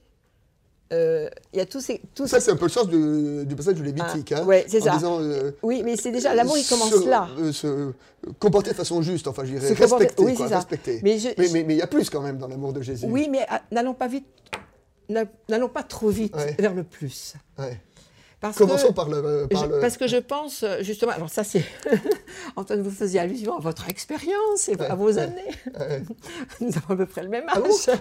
euh, 0.92 1.28
il 1.52 1.58
y 1.58 1.62
a 1.62 1.66
tous 1.66 1.80
ces, 1.80 2.00
ça, 2.24 2.40
c'est 2.40 2.50
un 2.50 2.56
peu 2.56 2.64
le 2.64 2.70
sens 2.70 2.88
du, 2.88 3.54
passage 3.54 3.74
du 3.74 3.82
Lévitique. 3.82 4.32
Ah, 4.32 4.40
hein, 4.40 4.44
oui, 4.46 4.56
c'est 4.66 4.80
ça. 4.80 4.98
Euh, 5.02 5.52
oui, 5.62 5.82
mais 5.84 5.96
c'est 5.96 6.10
déjà 6.10 6.34
l'amour, 6.34 6.56
il 6.56 6.66
commence 6.66 7.04
là. 7.04 7.28
Euh, 7.38 7.52
se 7.52 7.92
comporter 8.38 8.70
de 8.70 8.76
façon 8.76 9.02
juste, 9.02 9.28
enfin, 9.28 9.44
je 9.44 9.52
dirais, 9.52 9.68
respecter. 9.74 10.22
Oui, 10.22 10.34
quoi, 10.34 10.46
respecter. 10.46 11.00
Mais 11.02 11.16
il 11.16 11.72
y 11.72 11.82
a 11.82 11.86
plus 11.86 12.08
quand 12.08 12.22
même 12.22 12.38
dans 12.38 12.48
l'amour 12.48 12.72
de 12.72 12.80
Jésus. 12.80 13.06
Oui, 13.08 13.28
mais 13.30 13.44
ah, 13.48 13.60
n'allons 13.70 13.94
pas 13.94 14.08
vite, 14.08 14.26
n'allons 15.48 15.68
pas 15.68 15.82
trop 15.82 16.08
vite 16.08 16.36
vers 16.58 16.74
le 16.74 16.84
plus. 16.84 17.34
Ouais. 17.58 17.78
Parce 18.40 18.56
Commençons 18.56 18.92
par, 18.92 19.08
le, 19.08 19.48
Parce 19.80 19.96
que 19.96 20.06
je 20.06 20.16
pense, 20.16 20.64
justement, 20.80 21.10
alors 21.10 21.28
ça 21.28 21.42
c'est... 21.42 21.64
Antoine, 22.56 22.82
vous 22.82 22.90
faisiez 22.90 23.18
allusion 23.18 23.56
à 23.56 23.60
votre 23.60 23.88
expérience 23.88 24.68
et 24.68 24.80
à 24.80 24.94
vos 24.94 25.18
années. 25.18 25.50
Nous 26.60 26.70
avons 26.76 26.94
à 26.94 26.96
peu 26.96 27.06
près 27.06 27.24
le 27.24 27.30
même 27.30 27.46
ah 27.48 27.58
âge. 27.58 27.98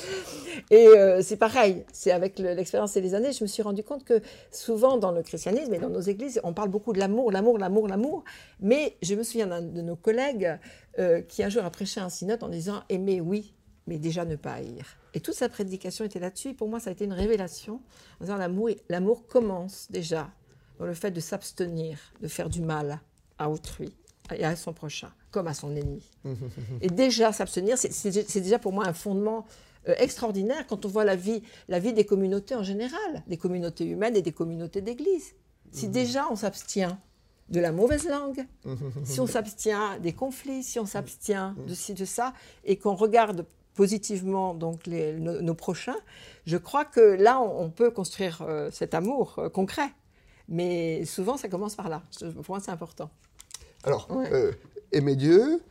et 0.70 0.86
euh, 0.86 1.20
c'est 1.22 1.36
pareil, 1.36 1.84
c'est 1.92 2.12
avec 2.12 2.38
l'expérience 2.38 2.96
et 2.96 3.02
les 3.02 3.14
années, 3.14 3.32
je 3.32 3.44
me 3.44 3.46
suis 3.46 3.62
rendu 3.62 3.82
compte 3.82 4.04
que 4.04 4.22
souvent 4.50 4.96
dans 4.96 5.12
le 5.12 5.22
christianisme 5.22 5.74
et 5.74 5.78
dans 5.78 5.90
nos 5.90 6.00
églises, 6.00 6.40
on 6.44 6.54
parle 6.54 6.70
beaucoup 6.70 6.94
de 6.94 6.98
l'amour, 6.98 7.30
l'amour, 7.30 7.58
l'amour, 7.58 7.88
l'amour. 7.88 8.24
Mais 8.60 8.96
je 9.02 9.14
me 9.16 9.22
souviens 9.22 9.48
d'un 9.48 9.60
de 9.60 9.82
nos 9.82 9.96
collègues 9.96 10.58
euh, 10.98 11.20
qui 11.20 11.42
un 11.42 11.50
jour 11.50 11.62
a 11.64 11.70
prêché 11.70 12.00
un 12.00 12.08
synode 12.08 12.42
en 12.42 12.48
disant 12.48 12.82
«aimer, 12.88 13.20
oui, 13.20 13.52
mais 13.86 13.98
déjà 13.98 14.24
ne 14.24 14.36
pas 14.36 14.52
haïr». 14.52 14.96
Et 15.18 15.20
toute 15.20 15.34
sa 15.34 15.48
prédication 15.48 16.04
était 16.04 16.20
là-dessus. 16.20 16.54
Pour 16.54 16.68
moi, 16.68 16.78
ça 16.78 16.90
a 16.90 16.92
été 16.92 17.04
une 17.04 17.12
révélation. 17.12 17.80
L'amour, 18.20 19.26
commence 19.26 19.88
déjà 19.90 20.30
dans 20.78 20.86
le 20.86 20.94
fait 20.94 21.10
de 21.10 21.18
s'abstenir, 21.18 21.98
de 22.20 22.28
faire 22.28 22.48
du 22.48 22.62
mal 22.62 23.00
à 23.36 23.50
autrui 23.50 23.92
et 24.32 24.44
à 24.44 24.54
son 24.54 24.72
prochain, 24.72 25.10
comme 25.32 25.48
à 25.48 25.54
son 25.54 25.74
ennemi. 25.74 26.08
et 26.80 26.86
déjà 26.86 27.32
s'abstenir, 27.32 27.76
c'est 27.78 28.40
déjà 28.40 28.60
pour 28.60 28.72
moi 28.72 28.86
un 28.86 28.92
fondement 28.92 29.44
euh, 29.88 29.94
extraordinaire 29.98 30.68
quand 30.68 30.84
on 30.84 30.88
voit 30.88 31.04
la 31.04 31.16
vie, 31.16 31.42
la 31.66 31.80
vie 31.80 31.92
des 31.92 32.06
communautés 32.06 32.54
en 32.54 32.62
général, 32.62 33.24
des 33.26 33.38
communautés 33.38 33.86
humaines 33.86 34.14
et 34.14 34.22
des 34.22 34.30
communautés 34.30 34.82
d'église. 34.82 35.34
Si 35.72 35.88
déjà 35.88 36.28
on 36.30 36.36
s'abstient 36.36 36.96
de 37.48 37.58
la 37.58 37.72
mauvaise 37.72 38.06
langue, 38.06 38.46
si 39.02 39.18
on 39.18 39.26
s'abstient 39.26 39.98
des 40.00 40.12
conflits, 40.12 40.62
si 40.62 40.78
on 40.78 40.86
s'abstient 40.86 41.56
de 41.66 41.74
ci, 41.74 41.92
de 41.94 42.04
ça, 42.04 42.34
et 42.62 42.76
qu'on 42.76 42.94
regarde 42.94 43.46
positivement 43.78 44.54
donc 44.54 44.88
nos, 44.88 45.54
prochains, 45.54 46.00
je 46.46 46.56
crois 46.56 46.84
que 46.84 47.00
là, 47.00 47.40
on, 47.40 47.70
peut 47.70 47.92
construire 47.92 48.42
euh, 48.42 48.70
cet 48.72 48.92
amour 48.92 49.36
euh, 49.38 49.48
concret. 49.48 49.90
Mais 50.48 51.04
souvent, 51.04 51.36
ça 51.36 51.48
commence 51.48 51.76
par 51.76 51.88
là. 51.88 52.02
Pour 52.18 52.44
moi, 52.48 52.58
c'est 52.60 52.72
important. 52.72 53.08
Alors, 53.84 54.08
euh, 54.10 54.50
aimer 54.90 55.14
Dieu, 55.14 55.62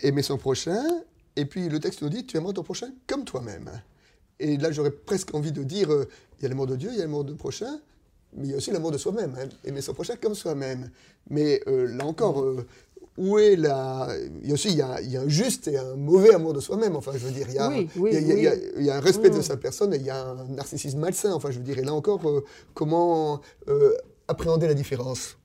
aimer 0.00 0.22
son 0.22 0.38
prochain, 0.38 0.82
et 1.36 1.44
puis 1.44 1.68
le 1.68 1.78
texte 1.78 2.02
nous 2.02 2.08
dit, 2.08 2.26
tu 2.26 2.36
aimeras 2.36 2.52
ton 2.52 2.64
prochain 2.64 2.90
comme 3.06 3.24
toi-même. 3.24 3.70
Et 4.40 4.56
là, 4.56 4.72
j'aurais 4.72 4.90
presque 4.90 5.32
envie 5.32 5.52
de 5.52 5.62
dire, 5.62 5.88
il 6.38 6.42
y 6.42 6.46
a 6.46 6.48
l'amour 6.48 6.66
de 6.66 6.74
Dieu, 6.74 6.90
il 6.90 6.96
y 6.96 6.98
a 6.98 7.02
l'amour 7.02 7.24
de 7.24 7.34
prochain, 7.34 7.78
mais 8.32 8.48
il 8.48 8.50
y 8.50 8.54
a 8.54 8.56
aussi 8.56 8.72
l'amour 8.72 8.90
de 8.90 8.98
soi-même, 8.98 9.36
hein. 9.38 9.48
aimer 9.62 9.82
son 9.82 9.94
prochain 9.94 10.16
comme 10.20 10.34
soi-même. 10.34 10.90
Mais 11.30 11.62
là 11.66 12.04
encore, 12.06 12.44
où 13.18 13.38
est 13.38 13.56
la... 13.56 14.08
Il 14.42 14.48
y 14.48 14.50
a 14.50 14.54
aussi 14.54 14.68
il 14.68 14.76
y 14.76 14.82
a, 14.82 15.00
il 15.00 15.10
y 15.10 15.16
a 15.16 15.22
un 15.22 15.28
juste 15.28 15.68
et 15.68 15.76
un 15.76 15.96
mauvais 15.96 16.34
amour 16.34 16.52
de 16.52 16.60
soi-même. 16.60 16.96
Enfin, 16.96 17.12
je 17.14 17.26
veux 17.26 17.30
dire, 17.30 17.46
il 17.48 17.54
y 17.54 17.58
a, 17.58 18.54
il 18.78 18.84
y 18.84 18.90
a, 18.90 18.96
un 18.96 19.00
respect 19.00 19.30
de 19.30 19.42
sa 19.42 19.56
personne 19.56 19.92
et 19.94 19.98
il 19.98 20.04
y 20.04 20.10
a 20.10 20.22
un 20.22 20.48
narcissisme 20.48 20.98
malsain. 20.98 21.32
Enfin, 21.32 21.50
je 21.50 21.58
veux 21.58 21.64
dire, 21.64 21.78
et 21.78 21.84
là 21.84 21.92
encore, 21.92 22.26
euh, 22.28 22.44
comment 22.74 23.40
euh, 23.68 23.94
appréhender 24.28 24.66
la 24.66 24.74
différence? 24.74 25.36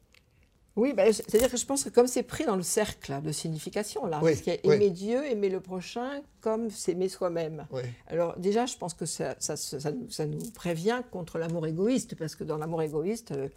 Oui, 0.78 0.94
ben, 0.94 1.12
c'est-à-dire 1.12 1.50
que 1.50 1.58
je 1.58 1.66
pense 1.66 1.84
que 1.84 1.90
comme 1.90 2.06
c'est 2.06 2.22
pris 2.22 2.46
dans 2.46 2.56
le 2.56 2.62
cercle 2.62 3.20
de 3.24 3.32
signification, 3.32 4.06
là, 4.06 4.20
parce 4.22 4.42
qu'il 4.42 4.54
y 4.54 4.70
a 4.70 4.76
aimer 4.76 4.92
Dieu, 4.92 5.26
aimer 5.26 5.50
le 5.50 5.60
prochain, 5.60 6.22
comme 6.40 6.70
s'aimer 6.70 7.10
soi-même. 7.10 7.66
Alors 8.06 8.38
déjà, 8.38 8.68
je 8.68 8.78
pense 8.78 8.94
que 8.94 9.08
ça, 9.08 9.36
ça, 9.40 9.58
ça, 9.58 9.92
nous, 10.28 10.52
prévient 10.54 11.02
contre 11.10 11.40
l'amour 11.40 11.66
égoïste, 11.66 12.16
parce 12.16 12.36
que 12.36 12.44
dans 12.44 12.58
l'amour 12.58 12.84
égoïste, 12.84 13.32
euh, 13.32 13.50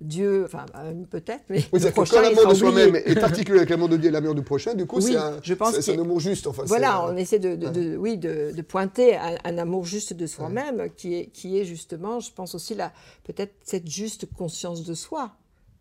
Dieu, 0.00 0.44
enfin 0.44 0.64
euh, 0.76 0.94
peut-être, 1.10 1.44
mais 1.48 1.64
oui, 1.72 1.80
le 1.80 1.90
prochain, 1.90 2.16
quand 2.16 2.22
l'amour 2.22 2.46
de 2.48 2.54
soi-même 2.54 2.96
est 2.96 3.18
articulé 3.18 3.58
avec 3.58 3.70
l'amour 3.70 3.88
de 3.88 3.96
Dieu 3.96 4.10
et 4.10 4.12
l'amour 4.12 4.34
du 4.34 4.42
prochain, 4.42 4.74
du 4.74 4.86
coup, 4.86 5.00
c'est 5.00 5.16
un, 5.16 5.38
un, 5.38 5.98
amour 5.98 6.20
juste. 6.20 6.46
Enfin, 6.46 6.62
voilà, 6.66 7.04
on 7.04 7.16
essaie 7.16 7.40
de, 7.40 7.56
de, 7.56 7.96
oui, 7.96 8.16
de, 8.16 8.52
de 8.54 8.62
pointer 8.62 9.16
un, 9.16 9.58
amour 9.58 9.84
juste 9.84 10.12
de 10.12 10.26
soi-même, 10.26 10.88
qui, 10.96 11.14
est, 11.14 11.26
qui 11.26 11.58
est 11.58 11.64
justement, 11.64 12.20
je 12.20 12.32
pense 12.32 12.54
aussi, 12.54 12.76
peut-être 13.24 13.54
cette 13.64 13.88
juste 13.90 14.26
conscience 14.32 14.84
de 14.84 14.94
soi. 14.94 15.32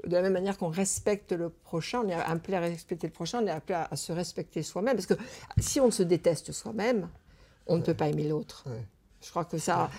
de 0.03 0.15
la 0.15 0.23
même 0.23 0.33
manière 0.33 0.57
qu'on 0.57 0.69
respecte 0.69 1.31
le 1.31 1.49
prochain, 1.49 2.01
on 2.03 2.09
est 2.09 2.13
appelé 2.13 2.57
à 2.57 2.61
respecter 2.61 3.05
le 3.05 3.13
prochain, 3.13 3.41
on 3.43 3.47
est 3.47 3.51
appelé 3.51 3.77
à, 3.89 3.95
se 3.95 4.11
respecter 4.11 4.63
soi-même. 4.63 4.95
Parce 4.95 5.07
que 5.07 5.15
si 5.59 5.79
on 5.79 5.91
se 5.91 6.01
déteste 6.01 6.51
soi-même, 6.51 7.07
on 7.67 7.77
ne 7.77 7.83
peut 7.83 7.93
pas 7.93 8.07
aimer 8.07 8.27
l'autre. 8.27 8.65
Je 9.21 9.29
crois 9.29 9.45
que 9.45 9.59
ça, 9.59 9.91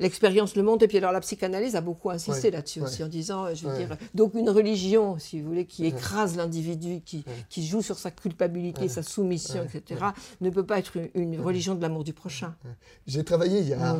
l'expérience 0.00 0.56
le 0.56 0.62
montre. 0.62 0.84
Et 0.84 0.88
puis 0.88 0.98
alors 0.98 1.12
la 1.12 1.20
psychanalyse 1.20 1.76
a 1.76 1.80
beaucoup 1.80 2.10
insisté 2.10 2.50
là-dessus 2.50 2.80
aussi 2.80 3.04
en 3.04 3.08
disant, 3.08 3.54
je 3.54 3.68
veux 3.68 3.76
dire, 3.76 3.96
donc 4.14 4.34
une 4.34 4.50
religion, 4.50 5.18
si 5.18 5.40
vous 5.40 5.48
voulez, 5.48 5.66
qui 5.66 5.86
écrase 5.86 6.36
l'individu, 6.36 7.02
qui, 7.04 7.24
qui, 7.48 7.66
joue 7.66 7.82
sur 7.82 7.98
sa 7.98 8.10
culpabilité, 8.10 8.88
sa 8.88 9.02
soumission, 9.02 9.62
etc., 9.64 10.00
ne 10.40 10.50
peut 10.50 10.64
pas 10.64 10.78
être 10.78 10.96
une, 11.14 11.40
religion 11.40 11.74
de 11.74 11.82
l'amour 11.82 12.02
du 12.02 12.12
prochain. 12.12 12.54
J'ai 13.06 13.22
travaillé 13.22 13.60
il 13.60 13.68
y 13.68 13.74
a 13.74 13.96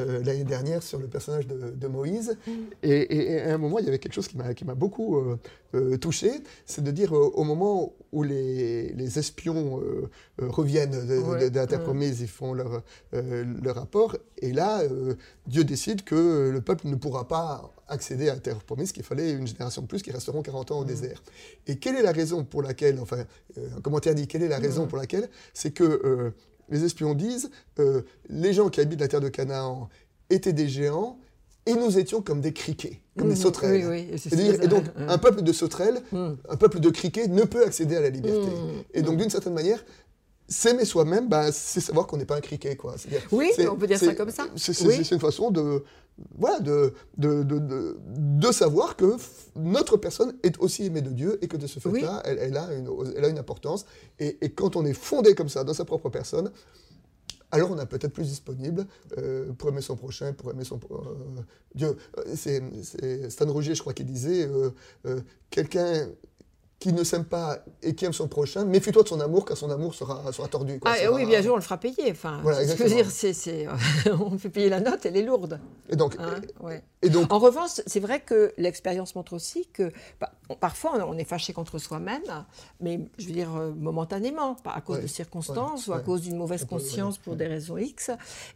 euh, 0.00 0.22
l'année 0.22 0.44
dernière 0.44 0.82
sur 0.82 0.98
le 0.98 1.08
personnage 1.08 1.46
de, 1.46 1.88
Moïse, 1.88 2.36
mm. 2.46 2.52
et, 2.82 3.40
à 3.40 3.54
un 3.54 3.58
moment 3.58 3.78
il 3.78 3.86
y 3.86 3.88
avait 3.88 3.98
quelque 3.98 4.12
chose 4.12 4.28
qui 4.28 4.64
m'a 4.64 4.74
beaucoup 4.74 5.16
euh, 5.16 5.38
euh, 5.74 5.96
touché, 5.96 6.30
c'est 6.66 6.84
de 6.84 6.90
dire 6.90 7.12
au 7.12 7.44
moment 7.44 7.94
où 8.12 8.22
les, 8.22 8.92
les 8.92 9.18
espions 9.18 9.80
reviennent 10.38 10.90
de, 10.90 11.48
de, 11.48 11.54
la 11.54 11.66
terre 11.66 11.82
promise, 11.82 12.20
ils 12.20 12.28
font 12.28 12.52
leur, 12.52 12.82
leur 13.12 13.74
rapport, 13.74 14.16
et 14.38 14.52
là 14.52 14.82
Dieu 15.48 15.64
décide 15.64 16.04
que 16.04 16.50
le 16.52 16.60
peuple 16.60 16.88
ne 16.88 16.94
pourra 16.94 17.26
pas 17.26 17.72
accéder 17.88 18.28
à 18.28 18.34
la 18.34 18.40
terre 18.40 18.58
promise, 18.58 18.92
qu'il 18.92 19.02
fallait 19.02 19.32
une 19.32 19.46
génération 19.46 19.80
de 19.80 19.86
plus 19.86 20.02
qui 20.02 20.12
resteront 20.12 20.42
40 20.42 20.72
ans 20.72 20.80
au 20.80 20.84
mm. 20.84 20.88
désert. 20.88 21.22
Et 21.66 21.78
quelle 21.78 21.96
est 21.96 22.02
la 22.02 22.12
raison 22.12 22.44
pour 22.44 22.62
laquelle, 22.62 23.00
enfin, 23.00 23.24
euh, 23.56 23.76
un 23.76 23.80
commentaire 23.80 24.14
dit, 24.14 24.28
quelle 24.28 24.42
est 24.42 24.48
la 24.48 24.58
raison 24.58 24.84
mm. 24.84 24.88
pour 24.88 24.98
laquelle 24.98 25.28
C'est 25.54 25.70
que 25.70 25.84
euh, 25.84 26.30
les 26.68 26.84
espions 26.84 27.14
disent, 27.14 27.50
euh, 27.78 28.02
les 28.28 28.52
gens 28.52 28.68
qui 28.68 28.80
habitent 28.80 29.00
la 29.00 29.08
terre 29.08 29.22
de 29.22 29.30
Canaan 29.30 29.88
étaient 30.28 30.52
des 30.52 30.68
géants, 30.68 31.18
et 31.64 31.74
nous 31.74 31.98
étions 31.98 32.20
comme 32.20 32.42
des 32.42 32.52
criquets, 32.52 33.00
comme 33.18 33.28
des 33.28 33.34
mm. 33.34 33.38
sauterelles. 33.38 34.10
et, 34.62 34.68
donc, 34.68 34.84
un 34.96 35.18
peuple 35.18 35.40
de 35.40 35.52
sauterelles, 35.52 36.02
un 36.12 36.56
peuple 36.56 36.78
de 36.80 36.90
criquets 36.90 37.26
ne 37.26 37.44
peut 37.44 37.64
accéder 37.64 37.96
à 37.96 38.00
la 38.00 38.10
liberté. 38.10 38.50
Et 38.92 39.00
donc, 39.00 39.16
d'une 39.16 39.30
certaine 39.30 39.54
manière, 39.54 39.82
s'aimer 40.48 40.84
soi-même, 40.84 41.28
bah, 41.28 41.52
c'est 41.52 41.80
savoir 41.80 42.06
qu'on 42.06 42.16
n'est 42.16 42.24
pas 42.24 42.36
un 42.36 42.40
criquet. 42.40 42.76
Quoi. 42.76 42.96
Oui, 43.32 43.50
on 43.70 43.76
peut 43.76 43.86
dire 43.86 43.98
ça 43.98 44.14
comme 44.14 44.30
ça. 44.30 44.46
C'est 44.56 45.10
une 45.10 45.20
façon 45.20 45.50
de, 45.50 45.84
voilà, 46.36 46.60
de, 46.60 46.94
de, 47.16 47.42
de, 47.42 47.96
de, 48.06 48.52
savoir 48.52 48.96
que 48.96 49.16
notre 49.56 49.96
personne 49.96 50.34
est 50.42 50.58
aussi 50.58 50.86
aimée 50.86 51.02
de 51.02 51.10
Dieu 51.10 51.38
et 51.42 51.48
que 51.48 51.56
de 51.56 51.66
ce 51.66 51.78
fait-là, 51.78 52.22
elle, 52.24 52.38
elle, 52.38 52.56
a 52.56 52.72
une, 52.74 52.88
elle 53.16 53.24
a 53.24 53.28
une 53.28 53.38
importance. 53.38 53.84
Et, 54.18 54.38
et, 54.40 54.50
quand 54.50 54.76
on 54.76 54.84
est 54.84 54.94
fondé 54.94 55.34
comme 55.34 55.48
ça 55.48 55.64
dans 55.64 55.74
sa 55.74 55.84
propre 55.84 56.08
personne, 56.08 56.50
alors 57.50 57.70
on 57.70 57.78
est 57.78 57.86
peut-être 57.86 58.12
plus 58.12 58.26
disponible 58.26 58.86
euh, 59.16 59.52
pour 59.52 59.70
aimer 59.70 59.80
son 59.80 59.96
prochain, 59.96 60.32
pour 60.32 60.50
aimer 60.50 60.64
son 60.64 60.78
euh, 60.90 61.42
Dieu. 61.74 61.96
Euh, 62.18 62.34
c'est 62.34 63.30
Stan 63.30 63.50
Roger, 63.50 63.74
je 63.74 63.80
crois, 63.80 63.94
qui 63.94 64.04
disait 64.04 64.48
quelqu'un 65.50 66.08
qui 66.78 66.92
ne 66.92 67.02
s'aime 67.02 67.24
pas 67.24 67.58
et 67.82 67.94
qui 67.94 68.04
aime 68.04 68.12
son 68.12 68.28
prochain, 68.28 68.64
méfie-toi 68.64 69.02
de 69.02 69.08
son 69.08 69.20
amour, 69.20 69.44
car 69.44 69.56
son 69.56 69.68
amour 69.70 69.94
sera, 69.94 70.32
sera 70.32 70.46
tordu. 70.46 70.78
Ah, 70.84 70.94
oui, 71.12 71.26
bien 71.26 71.42
sûr, 71.42 71.52
on 71.52 71.56
le 71.56 71.62
fera 71.62 71.76
payer. 71.76 72.12
Enfin, 72.12 72.40
ce 72.44 72.74
que 72.74 72.78
je 72.78 72.82
veux 72.84 73.02
dire, 73.02 73.10
c'est, 73.10 73.66
on 74.20 74.38
fait 74.38 74.48
payer 74.48 74.68
la 74.68 74.80
note, 74.80 75.04
elle 75.04 75.16
est 75.16 75.22
lourde. 75.22 75.58
Et 75.88 75.96
donc, 75.96 76.16
hein, 76.20 76.40
et 77.02 77.10
donc 77.10 77.32
en 77.32 77.38
revanche, 77.40 77.70
c'est 77.86 78.00
vrai 78.00 78.20
que 78.20 78.52
l'expérience 78.58 79.16
montre 79.16 79.32
aussi 79.32 79.66
que 79.72 79.90
bah, 80.20 80.32
parfois 80.60 81.04
on 81.06 81.18
est 81.18 81.24
fâché 81.24 81.52
contre 81.52 81.78
soi-même, 81.78 82.22
mais 82.80 83.00
je 83.18 83.26
veux 83.26 83.32
dire 83.32 83.54
euh, 83.56 83.72
momentanément, 83.72 84.54
pas 84.54 84.72
à 84.72 84.80
cause 84.80 85.00
de 85.00 85.06
circonstances 85.08 85.88
ou 85.88 85.92
à 85.92 86.00
cause 86.00 86.22
d'une 86.22 86.36
mauvaise 86.36 86.64
conscience 86.64 87.18
pour 87.18 87.34
des 87.34 87.46
raisons 87.48 87.76
X. 87.76 88.12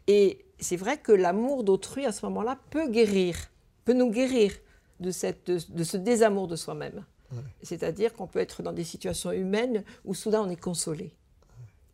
Et 0.06 0.44
c'est 0.60 0.76
vrai 0.76 0.96
que 0.96 1.10
l'amour 1.10 1.64
d'autrui 1.64 2.06
à 2.06 2.12
ce 2.12 2.24
moment-là 2.26 2.56
peut 2.70 2.88
guérir, 2.88 3.36
peut 3.84 3.94
nous 3.94 4.10
guérir 4.10 4.52
de, 5.00 5.10
cette, 5.10 5.50
de 5.50 5.84
ce 5.84 5.96
désamour 5.96 6.46
de 6.46 6.54
soi-même. 6.54 7.04
C'est-à-dire 7.62 8.12
qu'on 8.14 8.26
peut 8.26 8.38
être 8.38 8.62
dans 8.62 8.72
des 8.72 8.84
situations 8.84 9.32
humaines 9.32 9.84
où 10.04 10.14
soudain 10.14 10.42
on 10.42 10.50
est 10.50 10.60
consolé. 10.60 11.12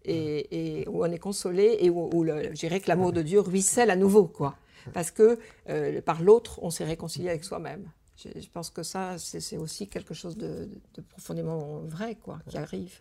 Et, 0.05 0.87
où 0.89 1.05
on 1.05 1.11
est 1.11 1.19
consolé 1.19 1.77
et 1.81 1.91
où, 1.91 2.25
je 2.25 2.53
dirais 2.53 2.81
que 2.81 2.89
l'amour 2.89 3.13
de 3.13 3.21
Dieu 3.21 3.41
ruisselle 3.41 3.91
à 3.91 3.97
nouveau, 3.97 4.27
quoi. 4.27 4.57
Parce 4.95 5.11
que 5.11 5.39
euh, 5.69 6.01
par 6.01 6.23
l'autre, 6.23 6.61
on 6.63 6.71
s'est 6.71 6.85
réconcilié 6.85 7.29
avec 7.29 7.45
soi-même. 7.45 7.91
Je, 8.17 8.49
pense 8.53 8.71
que 8.71 8.83
ça, 8.83 9.17
c'est 9.19 9.59
aussi 9.59 9.87
quelque 9.87 10.15
chose 10.15 10.37
de, 10.37 10.69
profondément 11.11 11.81
vrai, 11.81 12.17
quoi, 12.17 12.41
qui 12.49 12.57
arrive. 12.57 12.99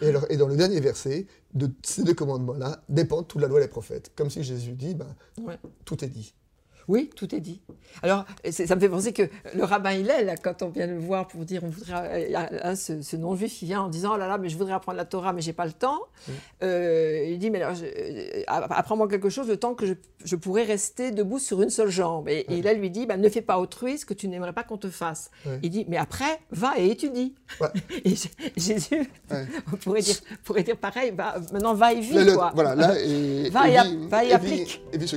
Et, 0.00 0.08
alors, 0.08 0.26
et 0.30 0.36
dans 0.36 0.46
le 0.46 0.56
dernier 0.56 0.80
verset, 0.80 1.26
de 1.54 1.70
ces 1.82 2.04
deux 2.04 2.14
commandements-là 2.14 2.82
dépend 2.88 3.22
toute 3.22 3.40
la 3.40 3.48
loi 3.48 3.60
des 3.60 3.68
prophètes. 3.68 4.12
Comme 4.14 4.30
si 4.30 4.44
Jésus 4.44 4.72
dit, 4.72 4.94
ben, 4.94 5.16
tout 5.84 6.04
est 6.04 6.08
dit. 6.08 6.34
Oui, 6.88 7.10
tout 7.14 7.34
est 7.34 7.40
dit. 7.40 7.60
Alors, 8.02 8.24
ça 8.50 8.74
me 8.74 8.80
fait 8.80 8.88
penser 8.88 9.12
que 9.12 9.22
le 9.54 9.64
rabbin 9.64 9.92
Hillel, 9.92 10.34
quand 10.42 10.62
on 10.62 10.68
vient 10.68 10.86
le 10.86 10.98
voir 10.98 11.28
pour 11.28 11.44
dire, 11.44 11.62
on 11.64 11.68
voudrait, 11.68 12.32
euh, 12.34 12.74
ce, 12.74 13.16
non-juif 13.16 13.58
qui 13.58 13.66
vient 13.66 13.82
en 13.82 13.88
disant, 13.88 14.12
oh 14.14 14.16
là 14.16 14.26
là, 14.26 14.38
mais 14.38 14.48
je 14.48 14.56
voudrais 14.56 14.72
apprendre 14.72 14.96
la 14.96 15.04
Torah, 15.04 15.32
mais 15.32 15.42
j'ai 15.42 15.52
pas 15.52 15.66
le 15.66 15.72
temps. 15.72 16.00
Euh, 16.62 17.24
il 17.28 17.38
dit, 17.38 17.50
mais 17.50 17.62
alors, 17.62 17.76
euh, 17.82 18.42
apprends-moi 18.46 19.08
quelque 19.08 19.28
chose 19.28 19.48
le 19.48 19.56
temps 19.56 19.74
que 19.74 19.96
je, 20.24 20.36
pourrais 20.36 20.64
rester 20.64 21.10
debout 21.10 21.38
sur 21.38 21.62
une 21.62 21.70
seule 21.70 21.90
jambe. 21.90 22.28
Et, 22.28 22.46
Hillel 22.48 22.78
lui 22.78 22.90
dit, 22.90 23.06
bah, 23.06 23.16
ne 23.16 23.28
fais 23.28 23.42
pas 23.42 23.58
autrui 23.58 23.98
ce 23.98 24.06
que 24.06 24.14
tu 24.14 24.28
n'aimerais 24.28 24.52
pas 24.52 24.64
qu'on 24.64 24.78
te 24.78 24.90
fasse. 24.90 25.30
Il 25.62 25.70
dit, 25.70 25.84
mais 25.88 25.98
après, 25.98 26.40
va 26.50 26.72
et 26.78 26.90
étudie. 26.90 27.34
et 28.04 28.14
Jésus 28.56 29.10
on 29.72 29.76
pourrait 29.76 30.00
dire, 30.00 30.16
pourrait 30.44 30.62
dire 30.62 30.76
pareil, 30.76 31.12
va, 31.16 31.36
maintenant 31.52 31.74
va 31.74 31.92
et 31.92 32.00
vis. 32.00 32.36
Voilà, 32.54 32.74
là, 32.74 32.98
et, 33.04 33.50
va, 33.50 33.68
et, 33.68 34.06
va 34.08 34.24
et, 34.24 34.32
applique. 34.32 34.82
Et 34.92 34.98
vis 34.98 35.08
ce. 35.08 35.16